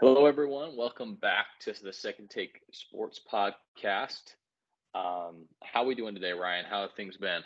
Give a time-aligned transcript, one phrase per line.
[0.00, 0.78] Hello, everyone.
[0.78, 4.32] Welcome back to the Second Take Sports Podcast.
[4.94, 6.64] Um, how are we doing today, Ryan?
[6.64, 7.42] How have things been?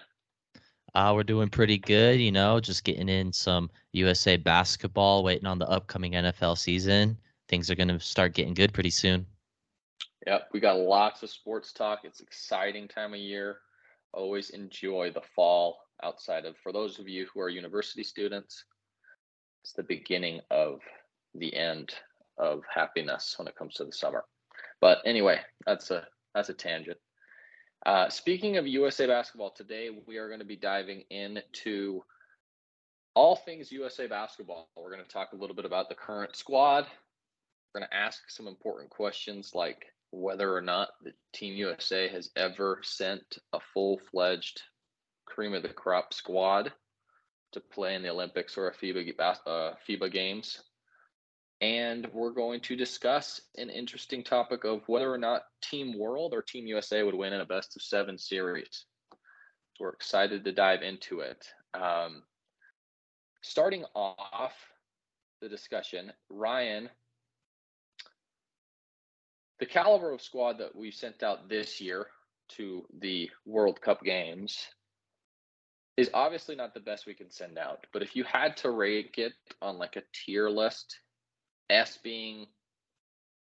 [0.94, 5.58] Uh, we're doing pretty good, you know, just getting in some USA basketball, waiting on
[5.58, 7.18] the upcoming NFL season.
[7.48, 9.26] Things are going to start getting good pretty soon.
[10.24, 12.02] Yep, we got lots of sports talk.
[12.04, 13.58] It's exciting time of year.
[14.12, 18.64] Always enjoy the fall outside of, for those of you who are university students,
[19.64, 20.78] it's the beginning of
[21.34, 21.92] the end
[22.38, 24.24] of happiness when it comes to the summer.
[24.80, 26.98] But anyway, that's a that's a tangent.
[27.86, 32.02] Uh, speaking of USA basketball, today we are going to be diving into
[33.14, 34.70] all things USA basketball.
[34.76, 36.86] We're going to talk a little bit about the current squad.
[37.72, 42.30] We're going to ask some important questions like whether or not the Team USA has
[42.36, 44.62] ever sent a full fledged
[45.26, 46.72] cream of the crop squad
[47.52, 50.62] to play in the Olympics or a FIBA, uh, FIBA games
[51.60, 56.42] and we're going to discuss an interesting topic of whether or not Team World or
[56.42, 58.84] Team USA would win in a best of seven series.
[59.80, 61.46] We're excited to dive into it.
[61.74, 62.22] Um,
[63.42, 64.54] starting off
[65.40, 66.88] the discussion, Ryan,
[69.60, 72.08] the caliber of squad that we sent out this year
[72.56, 74.58] to the World Cup games
[75.96, 77.86] is obviously not the best we can send out.
[77.92, 80.98] But if you had to rank it on like a tier list
[81.70, 82.46] S being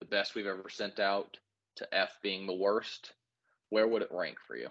[0.01, 1.37] the best we've ever sent out
[1.77, 3.13] to F being the worst,
[3.71, 4.69] where would it rank for you?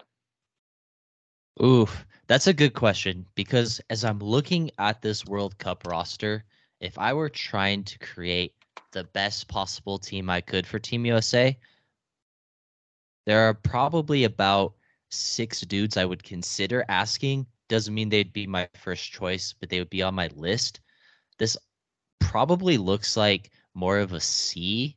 [1.62, 6.44] Oof, that's a good question because as I'm looking at this World Cup roster,
[6.80, 8.54] if I were trying to create
[8.92, 11.58] the best possible team I could for Team USA,
[13.26, 14.74] there are probably about
[15.10, 17.46] six dudes I would consider asking.
[17.68, 20.80] Doesn't mean they'd be my first choice, but they would be on my list.
[21.38, 21.56] This
[22.28, 24.96] probably looks like more of a C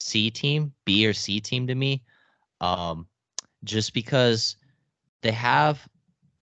[0.00, 2.02] C team, B or C team to me.
[2.60, 3.06] Um,
[3.62, 4.56] just because
[5.22, 5.88] they have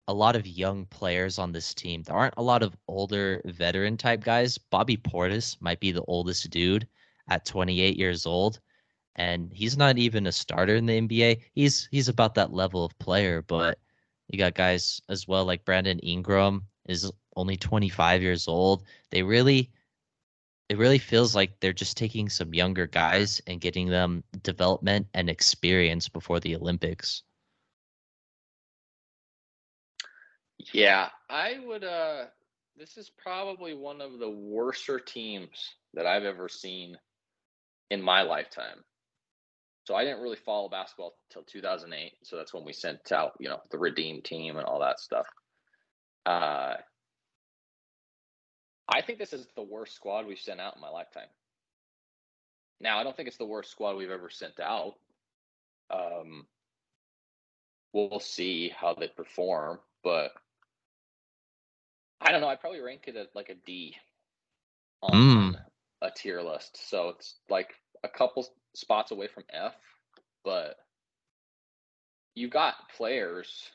[0.08, 2.04] a lot of young players on this team.
[2.04, 4.58] There aren't a lot of older veteran type guys.
[4.58, 6.88] Bobby Portis might be the oldest dude
[7.28, 8.60] at 28 years old
[9.16, 11.42] and he's not even a starter in the NBA.
[11.54, 13.80] He's he's about that level of player, but
[14.28, 18.84] you got guys as well like Brandon Ingram is only 25 years old.
[19.10, 19.72] They really
[20.70, 25.30] it really feels like they're just taking some younger guys and getting them development and
[25.30, 27.24] experience before the Olympics.
[30.74, 32.26] Yeah, I would uh
[32.78, 36.98] this is probably one of the worser teams that I've ever seen
[37.90, 38.84] in my lifetime.
[39.86, 42.12] So I didn't really follow basketball until 2008.
[42.24, 45.26] So that's when we sent out, you know, the redeem team and all that stuff.
[46.26, 46.76] Uh,
[48.90, 51.28] I think this is the worst squad we've sent out in my lifetime.
[52.80, 54.96] Now, I don't think it's the worst squad we've ever sent out.
[55.90, 56.46] Um,
[57.94, 60.32] we'll see how they perform, but
[62.22, 62.48] I don't know.
[62.48, 63.96] I'd probably rank it at like a D
[65.02, 65.12] on
[65.54, 65.56] mm.
[66.02, 66.90] a tier list.
[66.90, 67.74] So it's like
[68.04, 69.76] a couple spots away from F,
[70.44, 70.78] but
[72.36, 73.72] you've got players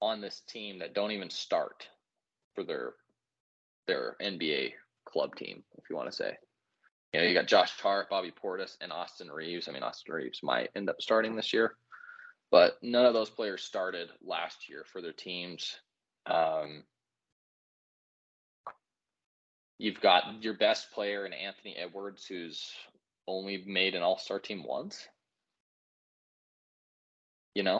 [0.00, 1.88] on this team that don't even start
[2.54, 2.94] for their
[3.86, 4.72] their NBA
[5.04, 6.36] club team, if you want to say.
[7.12, 9.68] You know, you got Josh Hart, Bobby Portis, and Austin Reaves.
[9.68, 11.76] I mean, Austin Reaves might end up starting this year,
[12.50, 15.76] but none of those players started last year for their teams.
[16.26, 16.82] Um,
[19.78, 22.72] you've got your best player in Anthony Edwards, who's
[23.28, 25.06] only made an All Star team once.
[27.54, 27.78] You know.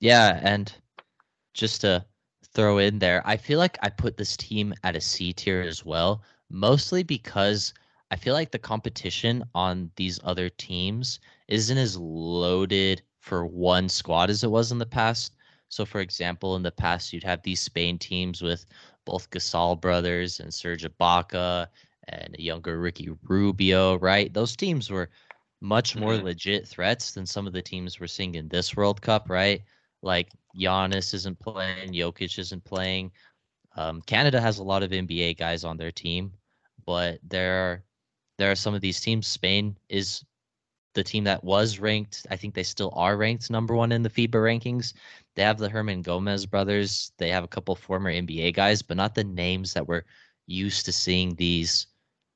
[0.00, 0.74] Yeah, and
[1.54, 2.04] just to
[2.54, 3.22] throw in there.
[3.24, 7.72] I feel like I put this team at a C tier as well, mostly because
[8.10, 14.28] I feel like the competition on these other teams isn't as loaded for one squad
[14.28, 15.34] as it was in the past.
[15.68, 18.66] So, for example, in the past, you'd have these Spain teams with
[19.06, 21.68] both Gasol brothers and Serge Ibaka
[22.08, 24.32] and a younger Ricky Rubio, right?
[24.34, 25.08] Those teams were
[25.62, 26.26] much more mm-hmm.
[26.26, 29.62] legit threats than some of the teams we're seeing in this World Cup, right?
[30.02, 33.12] Like Giannis isn't playing, Jokic isn't playing.
[33.76, 36.32] Um, Canada has a lot of NBA guys on their team,
[36.84, 37.84] but there are
[38.38, 39.26] there are some of these teams.
[39.26, 40.24] Spain is
[40.94, 42.26] the team that was ranked.
[42.30, 44.94] I think they still are ranked number one in the FIBA rankings.
[45.34, 47.12] They have the Hernangómez brothers.
[47.18, 50.04] They have a couple former NBA guys, but not the names that we're
[50.46, 51.86] used to seeing these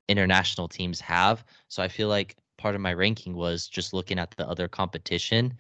[0.08, 1.44] international teams have.
[1.68, 5.54] So I feel like part of my ranking was just looking at the other competition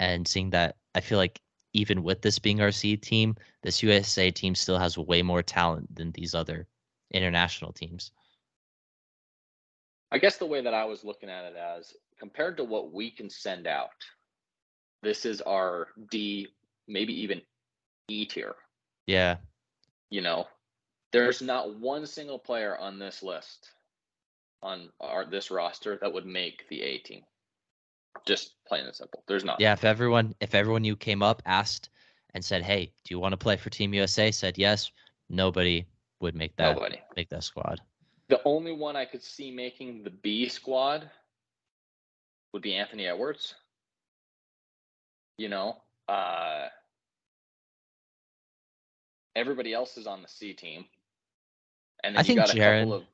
[0.00, 1.40] and seeing that I feel like
[1.72, 5.94] even with this being our seed team, this USA team still has way more talent
[5.94, 6.66] than these other
[7.12, 8.12] international teams.
[10.10, 13.10] I guess the way that I was looking at it as compared to what we
[13.10, 13.90] can send out,
[15.02, 16.48] this is our D,
[16.86, 17.42] maybe even
[18.08, 18.54] E tier.
[19.06, 19.36] Yeah.
[20.10, 20.46] You know,
[21.12, 23.70] there's not one single player on this list
[24.62, 27.22] on our this roster that would make the A team.
[28.26, 29.22] Just plain and simple.
[29.26, 29.60] There's not.
[29.60, 31.90] Yeah, if everyone if everyone you came up asked
[32.34, 34.90] and said, "Hey, do you want to play for Team USA?" said yes,
[35.28, 35.86] nobody
[36.20, 37.00] would make that Nobody.
[37.16, 37.80] make that squad.
[38.28, 41.08] The only one I could see making the B squad
[42.52, 43.54] would be Anthony Edwards.
[45.38, 45.76] You know,
[46.08, 46.68] uh,
[49.36, 50.84] everybody else is on the C team,
[52.02, 53.04] and I think got a Jaren- couple of.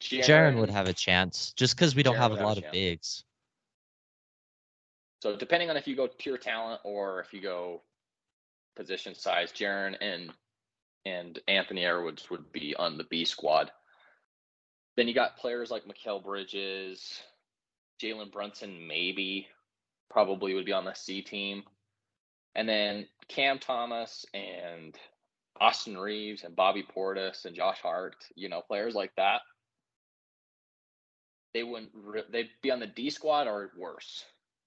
[0.00, 2.48] Jaren would have a chance just because we don't Jaren have a would have a
[2.48, 2.72] lot of chance.
[2.72, 3.24] bigs.
[5.24, 7.80] So depending on if you go pure talent or if you go
[8.76, 10.30] position size, Jaren and
[11.06, 13.70] and Anthony Edwards would be on the B squad.
[14.98, 17.22] Then you got players like Mikal Bridges,
[18.02, 19.48] Jalen Brunson, maybe,
[20.10, 21.62] probably would be on the C team.
[22.54, 24.94] And then Cam Thomas and
[25.58, 29.40] Austin Reaves and Bobby Portis and Josh Hart, you know, players like that.
[31.54, 31.92] They wouldn't.
[31.94, 34.22] re- They'd be on the D squad or worse.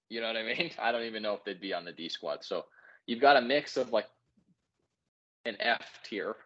[0.08, 0.70] You know what I mean?
[0.80, 2.44] I don't even know if they'd be on the D squad.
[2.44, 2.64] So
[3.06, 4.06] you've got a mix of like
[5.44, 6.36] an F tier,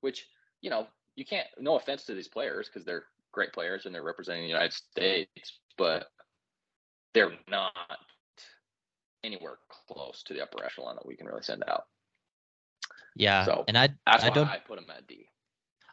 [0.00, 0.26] which
[0.60, 1.46] you know you can't.
[1.58, 5.58] No offense to these players because they're great players and they're representing the United States,
[5.76, 6.10] but
[7.12, 7.72] they're not
[9.24, 11.84] anywhere close to the upper echelon that we can really send out.
[13.16, 15.26] Yeah, So, and I I don't I put them at D.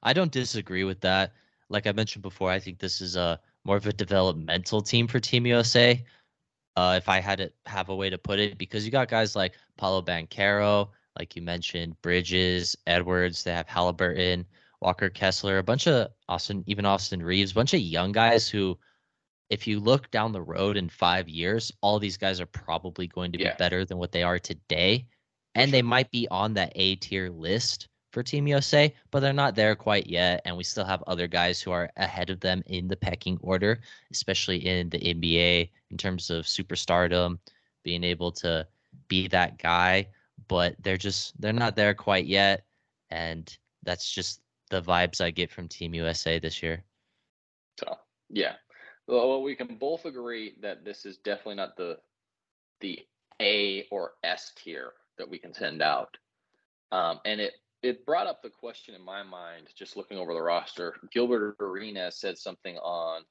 [0.03, 1.31] I don't disagree with that.
[1.69, 5.19] Like I mentioned before, I think this is a more of a developmental team for
[5.19, 6.03] Team USA.
[6.75, 9.35] Uh, if I had to have a way to put it, because you got guys
[9.35, 10.89] like Paolo Banchero,
[11.19, 13.43] like you mentioned, Bridges, Edwards.
[13.43, 14.45] They have Halliburton,
[14.81, 18.77] Walker Kessler, a bunch of Austin, even Austin Reaves, a bunch of young guys who,
[19.49, 23.31] if you look down the road in five years, all these guys are probably going
[23.33, 23.55] to be Yeah.
[23.57, 25.05] better than what they are today,
[25.53, 29.55] and they might be on that A tier list for Team USA, but they're not
[29.55, 30.43] there quite yet.
[30.45, 33.81] And we still have other guys who are ahead of them in the pecking order,
[34.11, 37.39] especially in the NBA in terms of superstardom,
[37.81, 38.67] being able to
[39.07, 40.07] be that guy.
[40.47, 42.65] But they're just they're not there quite yet,
[43.09, 46.83] and that's just the vibes I get from Team USA this year.
[47.79, 47.97] So
[48.29, 48.53] yeah,
[49.07, 51.97] well, we can both agree that this is definitely not the
[52.79, 52.99] the
[53.41, 56.15] A or S tier that we can send out.
[56.91, 57.53] Um, and it
[57.83, 60.95] it brought up the question in my mind, just looking over the roster.
[61.11, 63.21] Gilbert Arenas said something on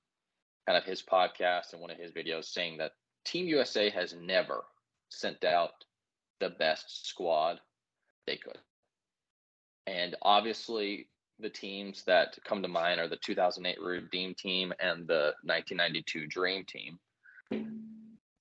[0.66, 2.92] kind of his podcast and one of his videos saying that
[3.24, 4.62] Team USA has never
[5.08, 5.72] sent out
[6.40, 7.60] the best squad
[8.26, 8.58] they could.
[9.86, 11.08] And obviously,
[11.40, 16.64] the teams that come to mind are the 2008 Redeem team and the 1992 Dream
[16.66, 16.98] team.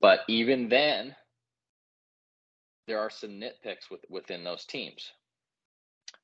[0.02, 1.16] But even then,
[2.88, 5.12] there are some nitpicks with, within those teams.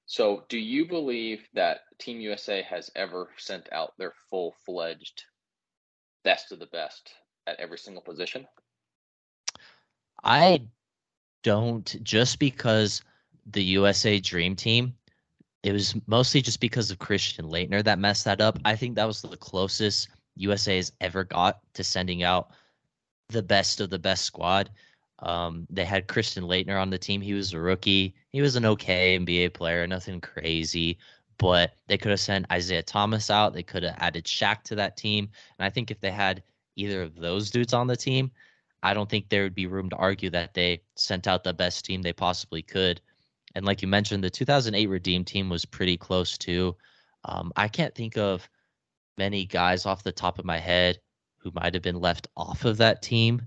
[0.07, 5.23] So, do you believe that Team USA has ever sent out their full fledged
[6.23, 7.11] best of the best
[7.45, 8.47] at every single position?
[10.23, 10.63] I
[11.43, 13.01] don't just because
[13.47, 14.95] the USA Dream Team.
[15.63, 18.57] It was mostly just because of Christian Laettner that messed that up.
[18.63, 22.51] I think that was the closest USA has ever got to sending out
[23.27, 24.69] the best of the best squad.
[25.19, 27.21] Um, they had Christian Laettner on the team.
[27.21, 28.13] He was a rookie.
[28.29, 30.97] He was an okay NBA player, nothing crazy.
[31.39, 33.53] But they could have sent Isiah Thomas out.
[33.53, 35.29] They could have added Shaq to that team.
[35.57, 36.43] And I think if they had
[36.75, 38.31] either of those dudes on the team,
[38.83, 41.85] I don't think there would be room to argue that they sent out the best
[41.85, 43.01] team they possibly could.
[43.55, 46.75] And like you mentioned, the 2008 Redeem team was pretty close too.
[47.25, 48.47] Um, I can't think of
[49.17, 50.99] many guys off the top of my head
[51.37, 53.41] who might have been left off of that team,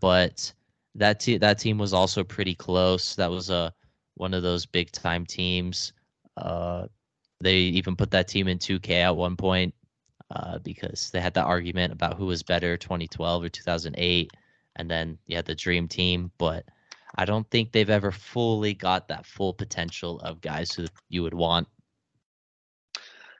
[0.00, 0.52] but
[0.96, 3.16] that te- that team was also pretty close.
[3.16, 3.72] That was a
[4.14, 5.92] one of those big time teams.
[6.36, 6.86] Uh,
[7.40, 9.74] they even put that team in 2K at one point
[10.30, 14.32] uh, because they had that argument about who was better, 2012 or 2008
[14.76, 16.64] and then you had the dream team but
[17.16, 21.34] i don't think they've ever fully got that full potential of guys who you would
[21.34, 21.66] want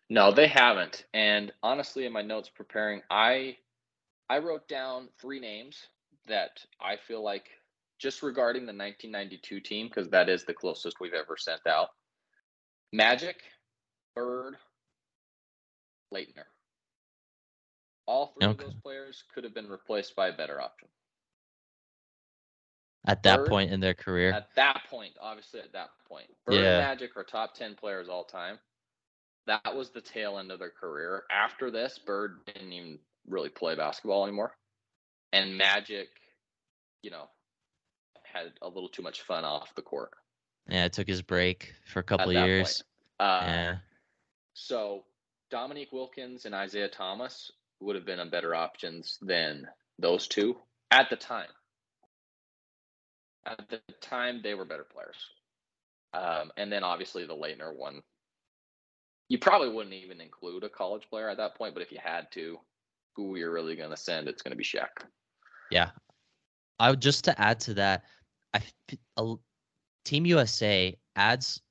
[0.08, 1.06] No, they haven't.
[1.14, 3.58] And honestly, in my notes preparing, I
[4.28, 5.88] I wrote down three names
[6.26, 7.48] that I feel like
[7.98, 11.88] just regarding the 1992 team because that is the closest we've ever sent out.
[12.92, 13.42] Magic,
[14.14, 14.56] Bird,
[16.12, 16.44] Laettner.
[18.06, 18.52] All three Okay.
[18.52, 20.88] of those players could have been replaced by a better option.
[23.08, 26.54] at that Bird, point in their career At that point, obviously at that point, Bird
[26.54, 26.70] Yeah.
[26.70, 28.58] and Magic are top 10 players all time.
[29.46, 31.24] that was the tail end of their career.
[31.30, 34.58] After this, Bird didn't even really play basketball anymore.
[35.32, 36.08] And Magic,
[37.02, 37.28] you know,
[38.22, 40.10] had a little too much fun off the court.
[40.68, 42.82] Yeah, took his break for a couple years.
[43.18, 43.76] Uh, yeah.
[44.54, 45.04] So
[45.50, 49.68] Dominique Wilkins and Isiah Thomas would have been better options than
[49.98, 50.56] those two
[50.90, 51.48] at the time.
[53.44, 55.16] At the time, they were better players.
[56.12, 58.02] Um, and then obviously the Laettner one.
[59.28, 62.30] You probably wouldn't even include a college player at that point, but if you had
[62.32, 62.58] to,
[63.16, 64.88] who you're really going to send, it's going to be Shaq.
[65.70, 65.90] Yeah.
[66.78, 68.04] I would just to add to that,
[68.52, 68.60] I
[69.16, 69.34] a,
[70.04, 71.62] Team USA adds.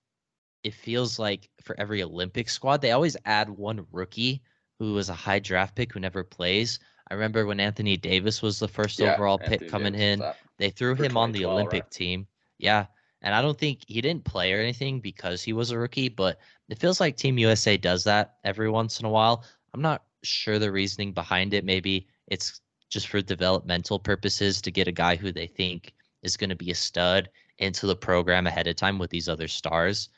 [0.64, 4.42] It feels like for every Olympic squad, they always add one rookie
[4.80, 6.80] who was a high draft pick who never plays.
[7.10, 10.34] I remember when Anthony Davis was the first yeah, overall Anthony pick coming Davis in,
[10.58, 11.92] they threw him on the Olympic right?
[11.92, 12.28] team.
[12.58, 12.88] Yeah.
[13.22, 16.40] And I don't think he didn't play or anything because he was a rookie, but
[16.70, 19.46] it feels like Team USA does that every once in a while.
[19.74, 21.66] I'm not sure the reasoning behind it.
[21.66, 26.50] Maybe it's just for developmental purposes to get a guy who they think is going
[26.50, 27.30] to be a stud
[27.60, 30.10] into the program ahead of time with these other stars.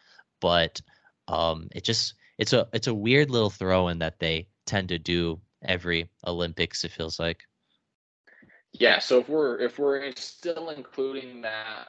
[0.42, 0.82] But
[1.28, 5.00] um, it just it's a it's a weird little throw in that they tend to
[5.00, 6.84] do every Olympics.
[6.84, 7.44] It feels like.
[8.74, 9.00] Yeah.
[9.00, 11.88] So if we're if we're still including that,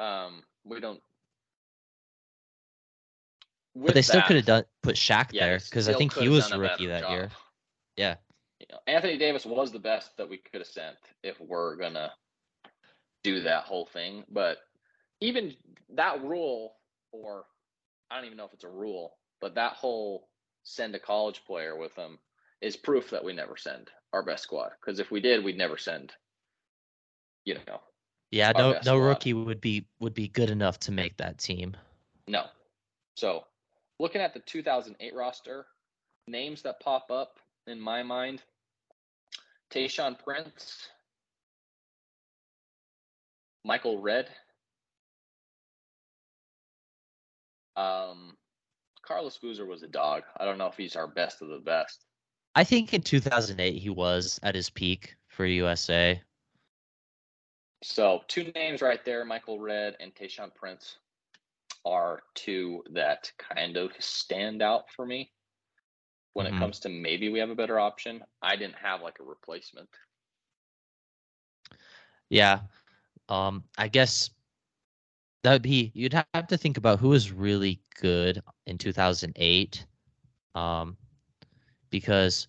[0.00, 1.00] um, we don't.
[3.86, 6.50] But they still could have done put Shaq yeah, there because I think he was
[6.50, 7.10] a rookie that job.
[7.10, 7.30] year.
[7.96, 8.16] Yeah.
[8.60, 12.12] You know, Anthony Davis was the best that we could have sent if we're gonna
[13.22, 14.24] do that whole thing.
[14.30, 14.58] But
[15.20, 15.54] even
[15.94, 16.74] that rule,
[17.12, 17.44] or
[18.10, 20.28] I don't even know if it's a rule, but that whole
[20.64, 22.18] send a college player with them
[22.60, 24.70] is proof that we never send our best squad.
[24.80, 26.12] Because if we did, we'd never send.
[27.44, 27.80] You know.
[28.30, 28.96] Yeah, no, no squad.
[28.96, 31.76] rookie would be would be good enough to make that team.
[32.26, 32.44] No.
[33.16, 33.44] So,
[33.98, 35.66] looking at the 2008 roster,
[36.26, 38.42] names that pop up in my mind:
[39.70, 40.88] Tayshaun Prince,
[43.64, 44.28] Michael Redd,
[47.76, 48.36] um,
[49.02, 50.24] Carlos Boozer was a dog.
[50.36, 52.04] I don't know if he's our best of the best.
[52.54, 56.20] I think in 2008 he was at his peak for USA.
[57.82, 60.98] So two names right there, Michael Redd and Tayshaun Prince,
[61.84, 65.30] are two that kind of stand out for me
[66.34, 66.56] when mm-hmm.
[66.56, 68.22] it comes to maybe we have a better option.
[68.42, 69.88] I didn't have like a replacement.
[72.30, 72.60] Yeah.
[73.28, 74.30] Um, I guess
[75.42, 79.86] that would be you'd have to think about who was really good in 2008.
[80.54, 80.96] Um,
[81.90, 82.48] because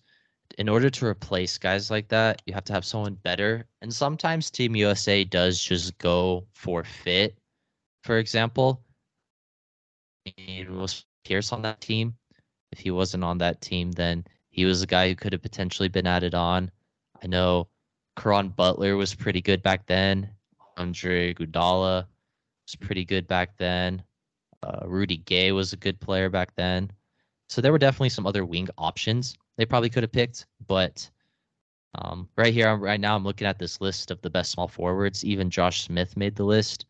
[0.58, 3.66] in order to replace guys like that, you have to have someone better.
[3.82, 7.38] And sometimes Team USA does just go for fit.
[8.02, 8.82] For example,
[10.68, 12.16] was Pierce on that team.
[12.72, 15.88] If he wasn't on that team, then he was a guy who could have potentially
[15.88, 16.70] been added on.
[17.22, 17.68] I know
[18.16, 20.30] Caron Butler was pretty good back then.
[20.76, 22.06] Andre Iguodala
[22.66, 24.02] was pretty good back then.
[24.62, 26.90] Uh, Rudy Gay was a good player back then.
[27.48, 31.10] So there were definitely some other wing options they probably could have picked, but
[31.96, 35.22] um, right here, right now, I'm looking at this list of the best small forwards.
[35.22, 36.86] Even Josh Smith made the list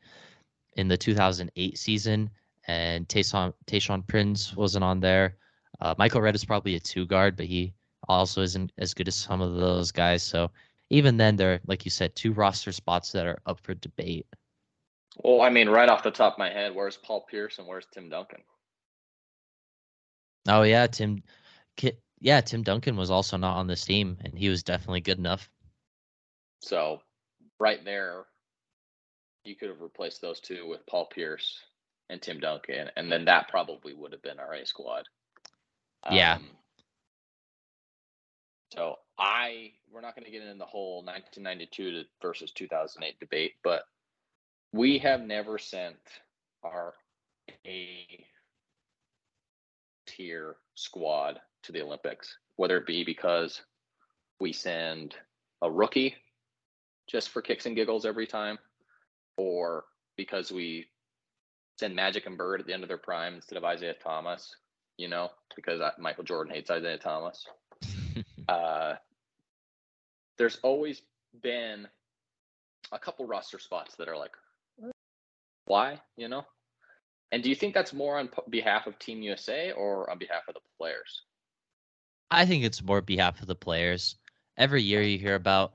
[0.76, 2.30] in the 2008 season,
[2.70, 5.36] and Tayshaun Prince wasn't on there.
[5.80, 7.74] Uh, Michael Redd is probably a two guard, but he
[8.08, 10.22] also isn't as good as some of those guys.
[10.22, 10.50] So
[10.88, 14.26] even then, there, are, like you said, two roster spots that are up for debate.
[15.16, 17.86] Well, I mean, right off the top of my head, where's Paul Pierce and where's
[17.92, 18.42] Tim Duncan?
[20.48, 21.22] Oh yeah, Tim.
[22.20, 25.48] Yeah, Tim Duncan was also not on this team, and he was definitely good enough.
[26.60, 27.00] So,
[27.58, 28.26] right there,
[29.44, 31.58] you could have replaced those two with Paul Pierce
[32.10, 35.04] and Tim Duncan, and then that probably would have been our A squad.
[36.10, 36.34] Yeah.
[36.34, 36.48] Um,
[38.74, 43.82] so I we're not going to get into the whole 1992 versus 2008 debate, but
[44.72, 45.96] we have never sent
[46.62, 46.94] our
[47.66, 48.24] A
[50.06, 53.62] tier squad to the Olympics, whether it be because
[54.40, 55.14] we send
[55.62, 56.14] a rookie
[57.08, 58.58] just for kicks and giggles every time,
[59.36, 59.84] or
[60.16, 60.86] because we
[61.80, 64.54] send Magic and Bird at the end of their prime instead of Isiah Thomas,
[64.98, 67.46] you know, because Michael Jordan hates Isiah Thomas.
[68.48, 68.94] uh,
[70.36, 71.00] there's always
[71.42, 71.88] been
[72.92, 74.32] a couple roster spots that are like,
[75.64, 76.44] why, you know?
[77.32, 80.54] And do you think that's more on behalf of Team USA or on behalf of
[80.54, 81.22] the players?
[82.30, 84.16] I think it's more behalf of the players.
[84.58, 85.72] Every year you hear about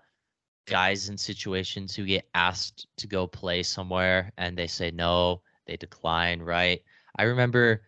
[0.67, 5.77] guys in situations who get asked to go play somewhere and they say no, they
[5.77, 6.81] decline, right?
[7.17, 7.83] I remember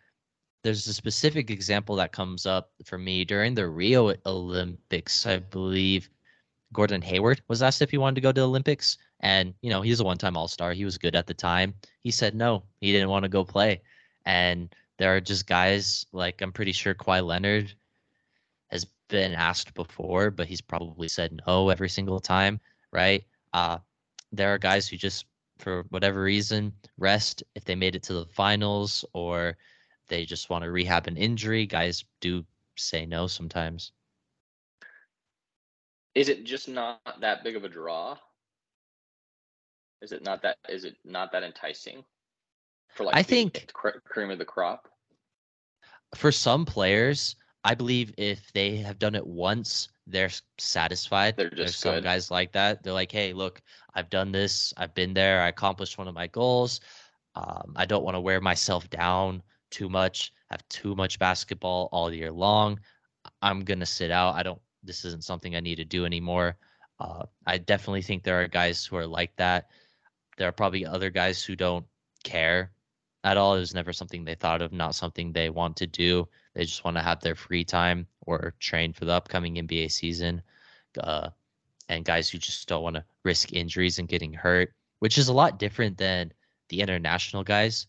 [0.64, 5.26] there's a specific example that comes up for me during the Rio Olympics.
[5.26, 6.10] I believe
[6.74, 9.82] Gordon Hayward was asked if he wanted to go to the Olympics, and you know
[9.82, 10.74] he's a one-time All-Star.
[10.74, 11.74] He was good at the time.
[12.04, 13.82] He said no, he didn't want to go play.
[14.26, 17.74] And there are just guys like I'm pretty sure Kawhi Leonard
[18.70, 22.60] has been asked before, but he's probably said no every single time,
[22.92, 23.24] right?
[23.54, 23.78] Uh,
[24.32, 25.26] there are guys who just
[25.60, 29.58] for whatever reason rest if they made it to the finals or
[30.08, 31.66] they just want to rehab an injury.
[31.66, 32.46] Guys do
[32.76, 33.92] say no sometimes.
[36.16, 38.18] Is it just not that big of a draw?
[40.02, 40.58] Is it not that?
[40.70, 42.04] Is it not that enticing?
[42.90, 44.88] For like, I think cream of the crop.
[46.16, 51.36] For some players, I believe if they have done it once, they're satisfied.
[51.36, 52.82] They're just There's some guys like that.
[52.82, 53.62] They're like, hey, look,
[53.94, 54.74] I've done this.
[54.78, 55.42] I've been there.
[55.42, 56.80] I accomplished one of my goals.
[57.36, 62.12] Um, I don't want to wear myself down too much, have too much basketball all
[62.12, 62.80] year long.
[63.42, 64.36] I'm gonna sit out.
[64.36, 64.62] I don't.
[64.84, 66.58] This isn't something I need to do anymore.
[67.00, 69.70] Uh, I definitely think there are guys who are like that.
[70.38, 71.86] There are probably other guys who don't
[72.24, 72.72] care
[73.24, 73.56] at all.
[73.56, 76.28] It was never something they thought of, not something they want to do.
[76.56, 80.42] They just want to have their free time or train for the upcoming NBA season.
[81.00, 81.30] Uh,
[81.90, 85.34] and guys who just don't want to risk injuries and getting hurt, which is a
[85.34, 86.32] lot different than
[86.70, 87.88] the international guys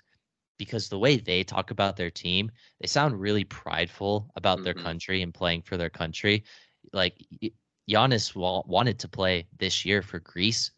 [0.58, 4.64] because the way they talk about their team, they sound really prideful about mm-hmm.
[4.64, 6.44] their country and playing for their country.
[6.92, 7.14] Like
[7.88, 10.72] Giannis wanted to play this year for Greece,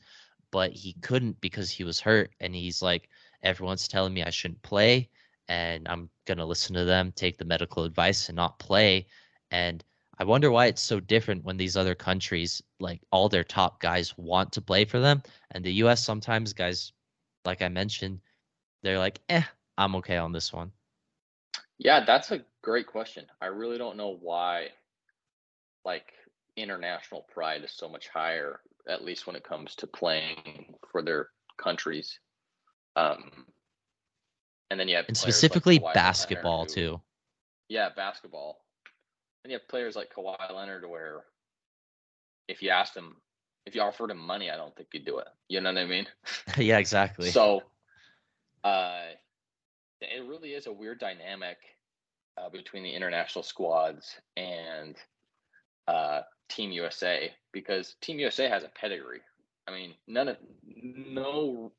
[0.50, 2.30] but he couldn't because he was hurt.
[2.40, 3.08] And he's like,
[3.42, 5.08] everyone's telling me I shouldn't play,
[5.48, 9.06] and I'm gonna listen to them, take the medical advice, and not play.
[9.50, 9.84] And
[10.18, 14.16] I wonder why it's so different when these other countries, like all their top guys,
[14.18, 16.04] want to play for them, and the U.S.
[16.04, 16.92] sometimes guys,
[17.44, 18.20] like I mentioned,
[18.82, 19.42] they're like, eh,
[19.78, 20.72] I'm okay on this one.
[21.78, 23.26] Yeah, that's a great question.
[23.40, 24.68] I really don't know why
[25.84, 26.12] like
[26.56, 31.28] international pride is so much higher, at least when it comes to playing for their
[31.56, 32.18] countries.
[32.96, 33.46] Um,
[34.70, 37.00] and then you have and specifically like basketball who, too.
[37.68, 38.58] Yeah, basketball.
[39.44, 41.24] And you have players like Kawhi Leonard, where
[42.48, 43.16] if you asked him,
[43.66, 45.28] if you offered him money, I don't think he'd do it.
[45.48, 46.06] You know what I mean?
[46.56, 47.30] yeah, exactly.
[47.30, 47.62] So,
[48.64, 49.02] uh,
[50.00, 51.58] it really is a weird dynamic
[52.38, 54.96] uh, between the international squads and
[55.88, 59.20] uh, Team USA because Team USA has a pedigree.
[59.68, 61.72] I mean, none of no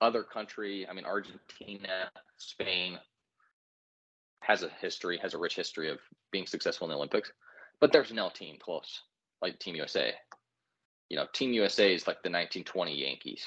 [0.00, 0.86] other country.
[0.88, 2.98] I mean, Argentina, Spain
[4.46, 5.98] has a history, has a rich history of
[6.30, 7.32] being successful in the Olympics,
[7.80, 9.02] but there's no team close
[9.42, 10.12] like Team USA.
[11.10, 13.44] You know, Team USA is like the 1920 Yankees.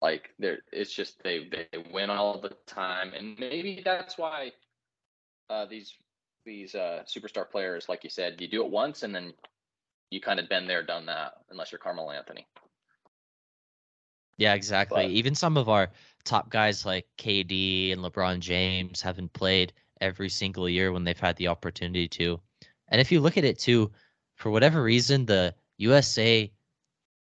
[0.00, 4.52] Like there, it's just they they win all the time, and maybe that's why
[5.50, 5.94] uh, these
[6.44, 9.32] these uh, superstar players, like you said, you do it once and then
[10.10, 12.46] you kind of been there, done that, unless you're Carmelo Anthony.
[14.36, 15.04] Yeah, exactly.
[15.04, 15.90] But, Even some of our
[16.24, 21.36] top guys like KD and LeBron James haven't played every single year when they've had
[21.36, 22.40] the opportunity to.
[22.88, 23.90] And if you look at it too,
[24.36, 26.50] for whatever reason, the USA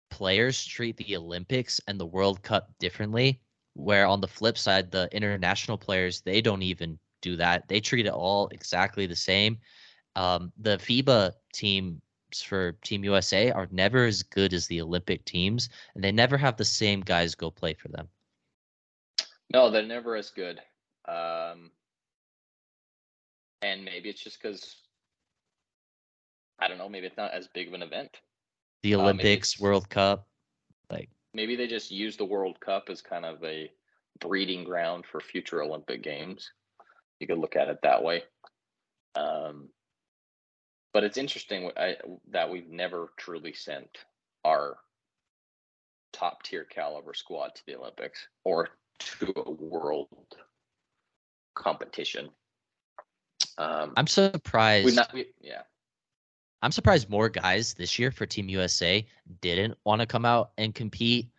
[0.10, 3.40] players treat the Olympics and the World Cup differently.
[3.76, 7.68] Where on the flip side, the international players they don't even do that.
[7.68, 9.58] They treat it all exactly the same.
[10.16, 12.00] Um, the FIBA teams
[12.46, 16.58] for Team USA are never as good as the Olympic teams, and they never have
[16.58, 18.08] the same guys go play for them.
[19.52, 20.60] No, they're never as good.
[21.08, 21.72] Um,
[23.64, 24.76] and maybe it's just because
[26.60, 26.90] I don't know.
[26.90, 28.20] Maybe it's not as big of an event
[28.84, 30.28] the Olympics, uh, World Cup.
[30.92, 33.72] Like maybe they just use the World Cup as kind of a
[34.20, 36.52] breeding ground for future Olympic games.
[37.20, 38.24] You could look at it that way.
[39.16, 39.70] Um,
[40.94, 41.96] but it's interesting I,
[42.32, 43.90] that we've never truly sent
[44.44, 44.78] our
[46.12, 50.08] top tier caliber squad to the Olympics or to a world
[51.56, 52.30] competition.
[53.58, 54.96] Um, I'm surprised.
[54.96, 55.62] Not, we, yeah.
[56.62, 59.06] I'm surprised more guys this year for Team USA
[59.42, 61.30] didn't want to come out and compete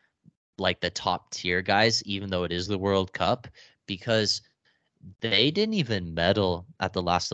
[0.59, 3.49] like the top tier guys, even though it is the World Cup,
[3.87, 4.43] because
[5.21, 7.33] they didn't even medal at the last.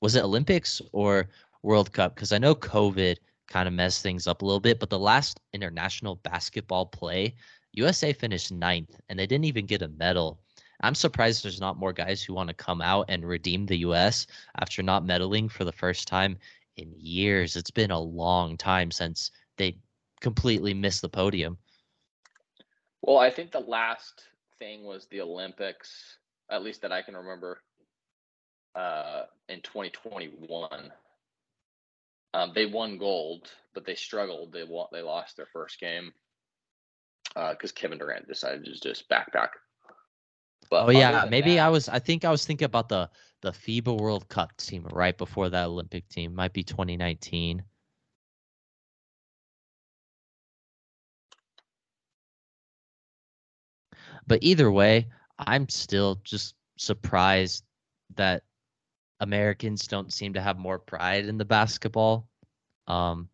[0.00, 1.28] Was it Olympics or
[1.62, 2.14] World Cup?
[2.14, 3.16] Because I know COVID
[3.48, 7.34] kind of messed things up a little bit, but the last international basketball play,
[7.72, 10.40] USA finished ninth, and they didn't even get a medal.
[10.80, 14.26] I'm surprised there's not more guys who want to come out and redeem the US
[14.60, 16.38] after not medaling for the first time
[16.76, 17.56] in years.
[17.56, 19.78] It's been a long time since they
[20.20, 21.58] completely missed the podium.
[23.02, 24.24] Well, I think the last
[24.58, 26.18] thing was the Olympics,
[26.50, 27.60] at least that I can remember.
[28.76, 30.92] uh, in 2021.
[32.34, 34.52] Um, they won gold, but they struggled.
[34.52, 36.12] They won, they lost their first game
[37.34, 39.48] because uh, Kevin Durant decided to just backpack.
[40.70, 41.88] But oh yeah, maybe that, I was.
[41.88, 43.08] I think I was thinking about the
[43.42, 46.34] the FIBA World Cup team right before that Olympic team.
[46.34, 47.62] Might be 2019.
[54.26, 55.06] But either way,
[55.38, 57.64] I'm still just surprised
[58.16, 58.42] that
[59.20, 62.28] Americans don't seem to have more pride in the basketball
[62.86, 63.28] um,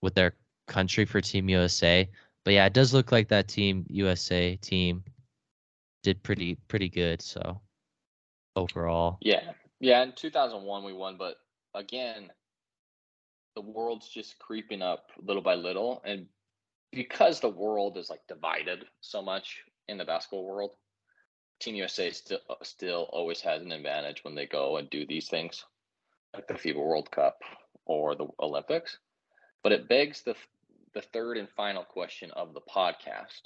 [0.00, 0.34] with their
[0.66, 2.08] country for Team USA.
[2.44, 5.02] But yeah, it does look like that Team USA team
[6.08, 7.20] did pretty pretty good.
[7.20, 7.60] So
[8.56, 10.02] overall, yeah, yeah.
[10.02, 11.36] In 2001 we won, but
[11.74, 12.30] again,
[13.54, 16.26] the world's just creeping up little by little, and
[16.92, 20.70] because the world is like divided so much in the basketball world,
[21.60, 25.28] Team USA still uh, still always has an advantage when they go and do these
[25.28, 25.62] things,
[26.32, 27.42] like the FIBA World Cup
[27.84, 28.96] or the Olympics.
[29.62, 30.36] But it begs the
[30.94, 33.42] the third and final question of the podcast.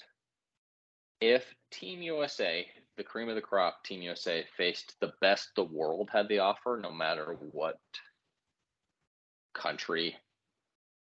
[1.23, 6.11] If Team USA, the cream of the crop, Team USA faced the best the world
[6.13, 7.79] had to offer, no matter what
[9.55, 10.17] country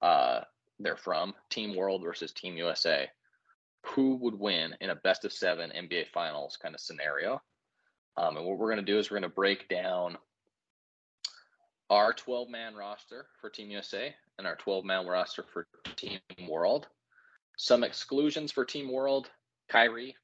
[0.03, 0.41] uh,
[0.77, 3.09] they're from, Team World versus Team USA,
[3.83, 7.41] who would win in a best of seven NBA Finals kind of scenario.
[8.15, 10.19] Um, and what we're going to do is we're going to break down
[11.89, 15.65] our 12 man roster for Team USA and our 12 man roster for
[15.95, 16.89] Team World.
[17.57, 19.31] Some exclusions for Team World
[19.69, 20.15] Kyrie,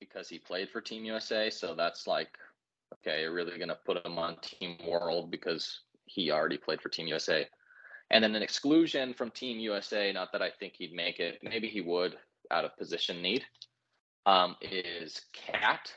[0.00, 1.50] because he played for Team USA.
[1.50, 2.28] So that's like,
[2.94, 6.88] okay, you're really going to put him on Team World because he already played for
[6.88, 7.46] Team USA.
[8.10, 11.68] And then an exclusion from Team USA, not that I think he'd make it, maybe
[11.68, 12.16] he would
[12.50, 13.44] out of position need
[14.26, 15.92] um, is KAT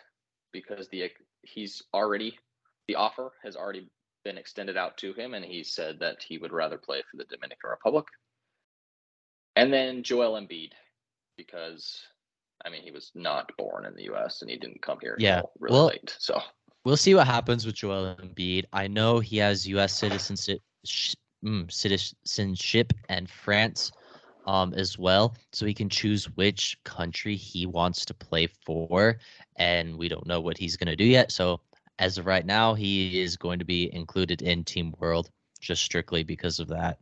[0.51, 1.11] because the
[1.43, 2.37] he's already
[2.87, 3.89] the offer has already
[4.23, 7.25] been extended out to him, and he said that he would rather play for the
[7.25, 8.05] Dominican Republic.
[9.55, 10.71] And then Joel Embiid
[11.37, 12.01] because
[12.65, 14.41] I mean he was not born in the U.S.
[14.41, 16.41] and he didn't come here yeah really well, late, so.
[16.85, 18.63] We'll see what happens with Joel Embiid.
[18.71, 19.93] I know he has U.S.
[19.93, 20.61] citizenship,
[21.43, 23.91] mm, citizenship and France
[24.45, 25.35] um, as well.
[25.51, 29.17] So he can choose which country he wants to play for.
[29.57, 31.31] And we don't know what he's going to do yet.
[31.31, 31.59] So
[31.99, 36.23] as of right now, he is going to be included in Team World just strictly
[36.23, 36.99] because of that.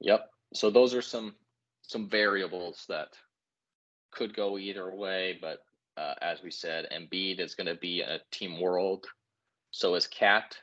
[0.00, 0.30] Yep.
[0.54, 1.34] So those are some
[1.82, 3.08] some variables that
[4.10, 5.64] could go either way, but
[5.96, 9.06] uh, as we said, Embiid is going to be a Team World.
[9.70, 10.56] So is KAT,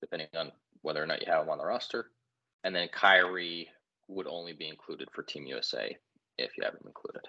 [0.00, 0.50] depending on
[0.82, 2.10] whether or not you have him on the roster,
[2.64, 3.68] and then Kyrie
[4.08, 5.96] would only be included for Team USA
[6.38, 7.22] if you have them included.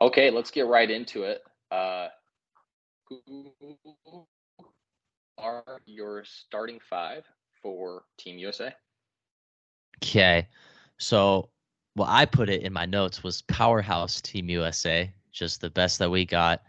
[0.00, 1.42] Okay, let's get right into it.
[1.70, 2.08] Uh,
[3.08, 3.52] who
[5.38, 7.24] are your starting five
[7.62, 8.74] for Team USA?
[10.02, 10.48] Okay,
[10.98, 11.50] so
[11.94, 16.10] what I put it in my notes was powerhouse Team USA, just the best that
[16.10, 16.62] we got.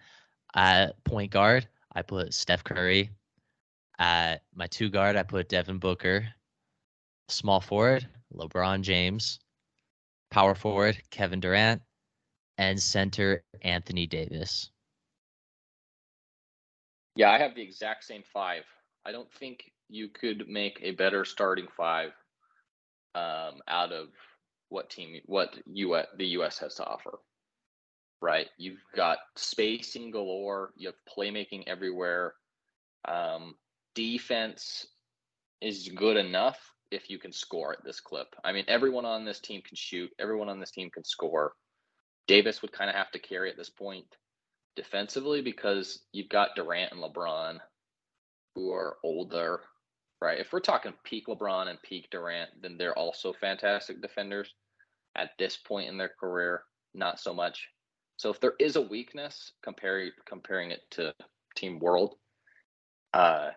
[0.56, 3.10] At point guard, I put Steph Curry.
[4.00, 6.28] At my two guard, I put Devin Booker.
[7.30, 9.40] Small forward, LeBron James,
[10.32, 11.82] power forward Kevin Durant,
[12.58, 14.70] and center Anthony Davis.
[17.16, 18.64] Yeah, I have the exact same five.
[19.06, 22.12] I don't think you could make a better starting five
[23.16, 24.08] um, out of
[24.72, 27.20] what team what US, the US has to offer.
[28.22, 28.48] Right?
[28.58, 32.34] You've got spacing galore, you have playmaking everywhere.
[33.08, 33.56] Um,
[33.96, 34.86] defense
[35.60, 36.60] is good enough
[36.92, 38.28] if you can score at this clip.
[38.44, 41.54] I mean, everyone on this team can shoot, everyone on this team can score.
[42.28, 44.06] Davis would kind of have to carry at this point
[44.76, 47.60] defensively because you've got Durant and LeBron
[48.56, 49.62] who are older,
[50.22, 50.40] right?
[50.40, 54.54] If we're talking peak LeBron and peak Durant, then they're also fantastic defenders.
[55.16, 57.68] At this point in their career, not so much.
[58.18, 61.14] So if there is a weakness, comparing comparing it to
[61.56, 62.16] Team World,
[63.14, 63.50] uh,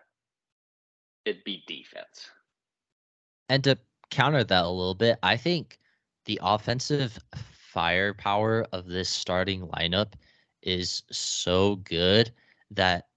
[1.23, 2.29] it'd be defense.
[3.47, 3.77] And to
[4.09, 5.77] counter that a little bit, I think
[6.25, 7.17] the offensive
[7.75, 10.13] firepower of this starting lineup
[10.61, 12.31] is so good
[12.71, 13.07] that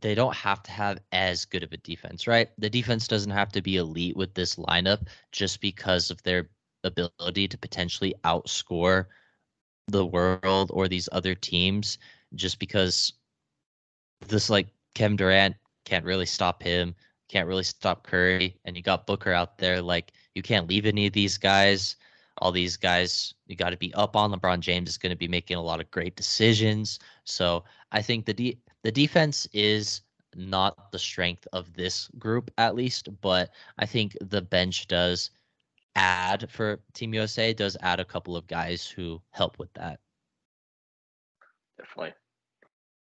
[0.00, 2.48] they don't have to have as good of a defense, right?
[2.58, 6.48] The defense doesn't have to be elite with this lineup just because of their
[6.84, 9.06] ability to potentially outscore
[9.88, 11.98] the world or these other teams
[12.34, 13.12] just because
[14.26, 16.94] this like Kevin Durant can't really stop him
[17.28, 19.82] can't really stop Curry, and you got Booker out there.
[19.82, 21.96] Like you can't leave any of these guys.
[22.38, 24.30] All these guys, you got to be up on.
[24.30, 26.98] LeBron James is going to be making a lot of great decisions.
[27.24, 30.02] So I think the de- the defense is
[30.36, 35.30] not the strength of this group at least, but I think the bench does
[35.96, 39.98] add for Team USA does add a couple of guys who help with that.
[41.76, 42.14] Definitely.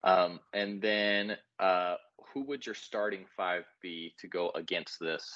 [0.02, 1.94] Um, and then uh,
[2.34, 5.32] who would your starting five be to go against this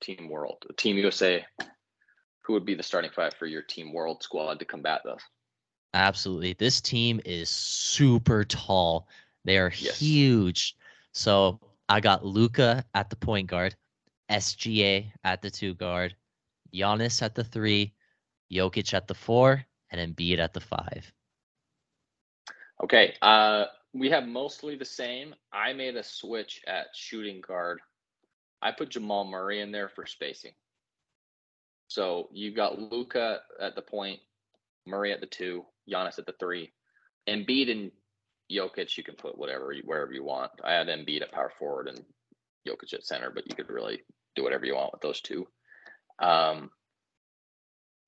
[0.00, 1.44] Team World, Team USA?
[2.46, 5.20] Who would be the starting five for your Team World squad to combat this?
[5.92, 6.54] Absolutely.
[6.54, 9.08] This team is super tall.
[9.46, 9.98] They are yes.
[9.98, 10.76] huge.
[11.12, 13.74] So I got Luka at the point guard,
[14.30, 16.14] SGA at the two guard,
[16.74, 17.94] Giannis at the three,
[18.52, 21.10] Jokic at the four, and Embiid at the five.
[22.82, 23.14] Okay.
[23.22, 25.34] Uh, we have mostly the same.
[25.52, 27.80] I made a switch at shooting guard.
[28.60, 30.52] I put Jamal Murray in there for spacing.
[31.88, 34.18] So you've got Luka at the point,
[34.86, 36.72] Murray at the two, Giannis at the three,
[37.28, 37.92] Embiid and
[38.50, 38.96] Jokic.
[38.96, 40.52] You can put whatever wherever you want.
[40.62, 42.04] I had Embiid at power forward and
[42.66, 44.02] Jokic at center, but you could really
[44.34, 45.46] do whatever you want with those two.
[46.18, 46.70] Um,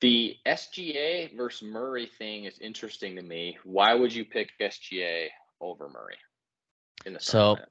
[0.00, 3.58] the SGA versus Murray thing is interesting to me.
[3.64, 5.26] Why would you pick SGA
[5.60, 6.16] over Murray
[7.04, 7.56] in the so?
[7.56, 7.64] Lineup?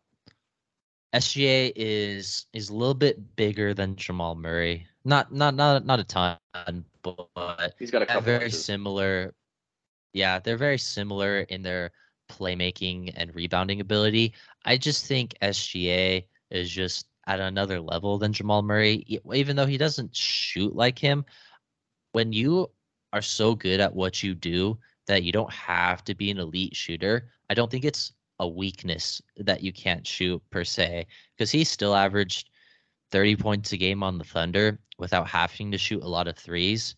[1.16, 4.86] SGA is is a little bit bigger than Jamal Murray.
[5.06, 6.38] Not not not not a ton,
[7.02, 9.34] but he's got a couple very similar.
[10.14, 11.92] Yeah, they're very similar in their
[12.30, 14.34] playmaking and rebounding ability.
[14.66, 19.78] I just think SGA is just at another level than Jamal Murray, even though he
[19.78, 21.26] doesn't shoot like him
[22.18, 22.70] when you
[23.14, 26.76] are so good at what you do that you don't have to be an elite
[26.76, 31.64] shooter, I don't think it's a weakness that you can't shoot per se because he
[31.64, 32.50] still averaged
[33.12, 36.96] 30 points a game on the Thunder without having to shoot a lot of threes.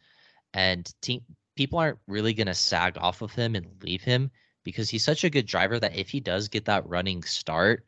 [0.53, 1.21] And team,
[1.55, 4.31] people aren't really going to sag off of him and leave him
[4.63, 7.85] because he's such a good driver that if he does get that running start,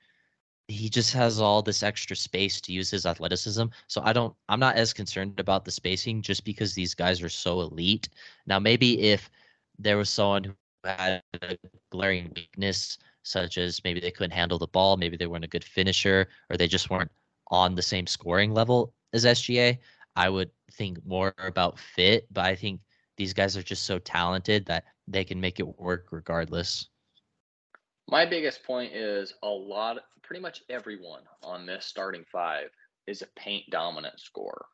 [0.68, 3.66] he just has all this extra space to use his athleticism.
[3.88, 7.30] So I don't I'm not as concerned about the spacing just because these guys are
[7.30, 8.10] so elite.
[8.48, 9.30] Now maybe if
[9.78, 10.54] there was someone who
[10.86, 11.58] had a
[11.92, 15.64] glaring weakness such as maybe they couldn't handle the ball, maybe they weren't a good
[15.64, 17.12] finisher or they just weren't
[17.50, 19.78] on the same scoring level as SGA,
[20.16, 22.82] I would think more about fit, but I think
[23.18, 26.88] these guys are just so talented that they can make it work regardless.
[28.08, 32.70] My biggest point is a lot, pretty much everyone on this starting five
[33.08, 34.66] is a paint dominant scorer.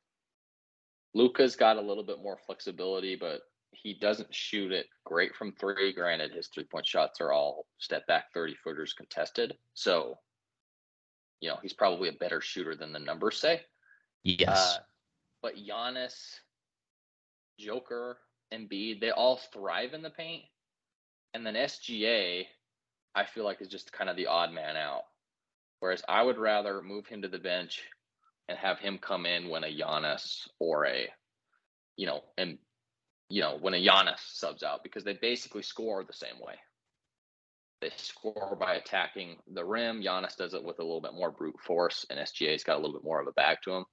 [1.13, 5.93] Luka's got a little bit more flexibility, but he doesn't shoot it great from three.
[5.93, 9.55] Granted, his three point shots are all step back 30 footers contested.
[9.73, 10.17] So,
[11.41, 13.61] you know, he's probably a better shooter than the numbers say.
[14.23, 14.57] Yes.
[14.57, 14.77] Uh,
[15.41, 16.39] but Giannis,
[17.59, 18.17] Joker,
[18.53, 20.43] Embiid, they all thrive in the paint.
[21.33, 22.45] And then SGA,
[23.15, 25.03] I feel like is just kind of the odd man out.
[25.79, 27.81] Whereas I would rather move him to the bench
[28.47, 31.07] and have him come in when a Giannis or a,
[31.97, 32.57] you know, and
[33.29, 36.55] you know when a Giannis subs out because they basically score the same way.
[37.81, 40.01] They score by attacking the rim.
[40.01, 42.93] Giannis does it with a little bit more brute force, and SGA's got a little
[42.93, 43.85] bit more of a bag to him.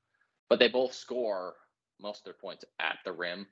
[0.48, 1.54] But they both score
[2.00, 3.46] most of their points at the rim.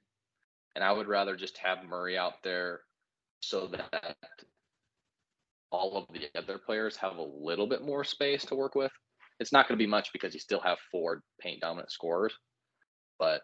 [0.74, 2.80] And I would rather just have Murray out there
[3.40, 4.16] so that
[5.70, 8.92] all of the other players have a little bit more space to work with.
[9.40, 12.35] It's not going to be much because you still have four paint dominant scorers,
[13.18, 13.42] but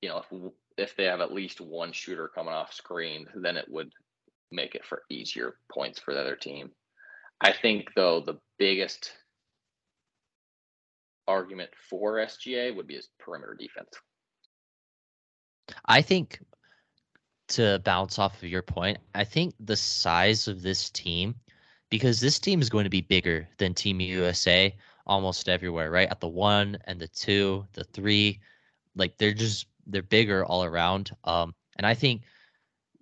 [0.00, 3.66] you know if if they have at least one shooter coming off screen, then it
[3.68, 3.90] would
[4.52, 6.70] make it for easier points for the other team.
[7.40, 9.12] I think though the biggest
[11.28, 13.90] argument for SGA would be his perimeter defense.
[15.84, 16.40] I think
[17.48, 21.34] to bounce off of your point, I think the size of this team
[21.90, 24.74] because this team is going to be bigger than Team USA
[25.06, 26.10] almost everywhere, right?
[26.10, 28.40] At the one and the two, the three,
[28.96, 31.10] like they're just they're bigger all around.
[31.24, 32.22] Um, and I think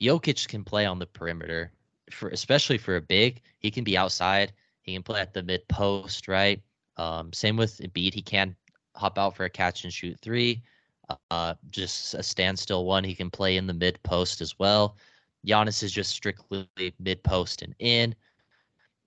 [0.01, 1.73] Jokic can play on the perimeter
[2.11, 3.41] for especially for a big.
[3.59, 4.53] He can be outside.
[4.83, 6.61] He can play at the mid post, right?
[6.97, 8.13] Um, same with Embiid.
[8.13, 8.55] He can
[8.95, 10.63] hop out for a catch and shoot three.
[11.31, 13.05] Uh, just a standstill one.
[13.05, 14.97] He can play in the mid post as well.
[15.47, 18.15] Giannis is just strictly mid post and in.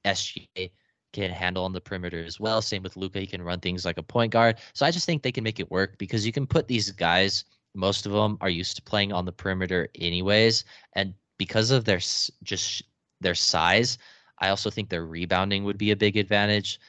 [0.05, 0.71] SGA
[1.13, 2.61] can handle on the perimeter as well.
[2.61, 3.19] Same with Luka.
[3.19, 4.57] he can run things like a point guard.
[4.73, 7.45] So I just think they can make it work because you can put these guys.
[7.73, 11.99] Most of them are used to playing on the perimeter anyways, and because of their
[12.43, 12.83] just
[13.21, 13.97] their size,
[14.39, 16.79] I also think their rebounding would be a big advantage.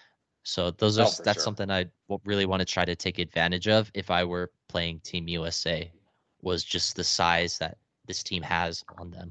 [0.49, 1.43] So those are oh, that's sure.
[1.43, 1.85] something I
[2.25, 5.93] really want to try to take advantage of if I were playing Team USA
[6.41, 9.31] was just the size that this team has on them.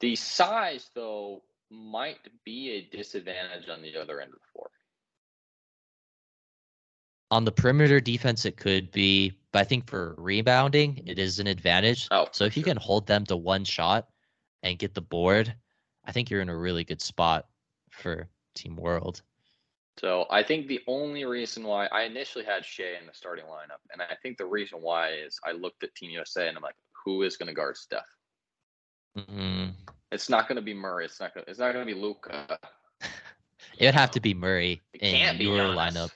[0.00, 4.70] The size though might be a disadvantage on the other end of the floor.
[7.30, 11.46] On the perimeter defense, it could be, but I think for rebounding, it is an
[11.46, 12.08] advantage.
[12.10, 14.08] Oh, so if you can hold them to one shot
[14.62, 15.54] and get the board,
[16.04, 17.46] I think you're in a really good spot
[17.88, 19.22] for Team World.
[20.00, 23.80] So I think the only reason why I initially had Shai in the starting lineup,
[23.92, 26.76] and I think the reason why is I looked at Team USA and I'm like,
[27.04, 28.06] who is going to guard Steph?
[29.18, 29.74] Mm,
[30.10, 31.04] It's not going to be Murray.
[31.04, 31.44] It's not going.
[31.46, 32.58] It's not going to be Luka.
[33.76, 36.12] it would have to be Murray It in can't be your lineup.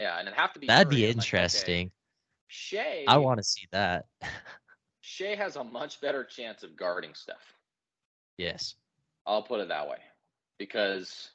[0.00, 0.66] Yeah, and it'd have to be.
[0.66, 0.96] That'd Murray.
[0.96, 1.90] be I'm like, okay, interesting.
[2.48, 3.04] Shai.
[3.06, 4.06] I want to see that.
[5.02, 7.52] Shai has a much better chance of guarding Steph.
[8.38, 8.76] yes.
[9.26, 9.98] I'll put it that way,
[10.58, 11.30] because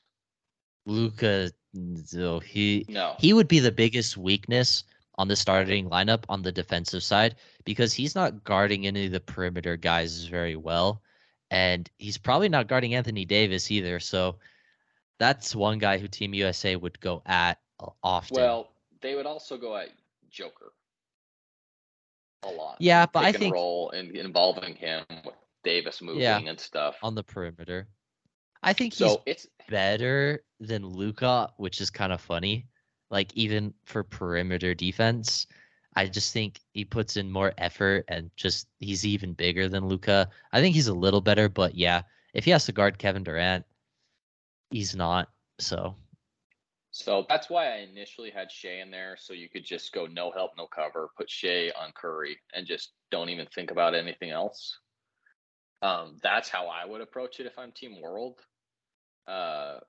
[0.85, 1.51] Luka,
[2.05, 4.83] so he no, he would be the biggest weakness
[5.15, 9.19] on the starting lineup on the defensive side because he's not guarding any of the
[9.19, 11.01] perimeter guys very well.
[11.51, 13.99] And he's probably not guarding Anthony Davis either.
[13.99, 14.37] So
[15.19, 17.59] that's one guy who Team USA would go at
[18.01, 18.35] often.
[18.37, 19.89] well, they would also go at
[20.29, 20.71] Joker
[22.43, 22.77] a lot.
[22.79, 26.39] yeah, but Pick I think roll and involving him with Davis moving Yeah.
[26.39, 26.95] and stuff.
[27.03, 27.87] on the perimeter,
[28.63, 32.67] I think he's So it's better than Luka, which is kind of funny.
[33.09, 35.47] Like even for perimeter defense,
[35.95, 40.29] I just think he puts in more effort and just he's even bigger than Luka.
[40.51, 43.65] I think he's a little better, but yeah, if he has to guard Kevin Durant,
[44.69, 45.29] he's not.
[45.59, 45.95] So
[46.91, 50.31] So that's why I initially had Shai in there, so you could just go no
[50.31, 54.77] help, no cover, put Shai on Curry, and just don't even think about anything else.
[55.81, 58.39] Um, that's how I would approach it if I'm Team World,
[59.27, 59.79] uh,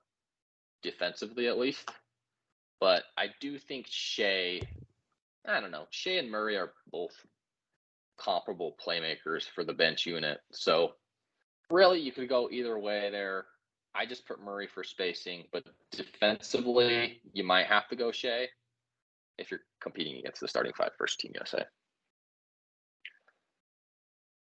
[0.81, 1.89] defensively at least.
[2.79, 4.61] But I do think Shai,
[5.47, 7.13] I don't know, Shai and Murray are both
[8.17, 10.39] comparable playmakers for the bench unit.
[10.51, 10.93] So
[11.69, 13.45] really, you could go either way there.
[13.95, 18.47] I just put Murray for spacing, but defensively, you might have to go Shai
[19.37, 21.65] if you're competing against the starting five first team USA.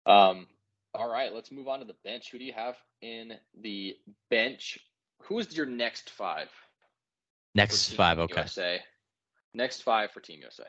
[0.05, 0.47] Um,
[0.93, 2.31] all right, let's move on to the bench.
[2.31, 3.95] Who do you have in the
[4.29, 4.77] bench?
[5.23, 6.49] Who is your next five?
[7.55, 8.41] next five, okay.
[8.41, 8.79] USA?
[9.53, 10.63] Next five for Team USA.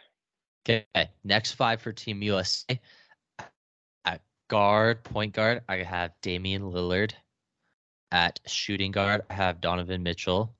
[0.69, 0.87] Okay.
[1.25, 2.81] Next five for Team USA.
[4.05, 7.13] At guard, point guard, I have Damian Lillard.
[8.11, 10.55] At shooting guard, I have Donovan Mitchell.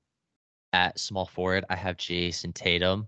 [0.71, 3.07] At small forward, I have Jayson Tatum.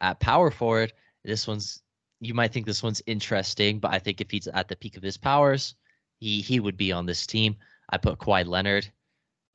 [0.00, 0.92] At power forward,
[1.24, 1.82] this one's
[2.20, 5.02] you might think this one's interesting, but I think if he's at the peak of
[5.02, 5.74] his powers,
[6.18, 7.56] he he would be on this team.
[7.88, 8.90] I put Kawhi Leonard,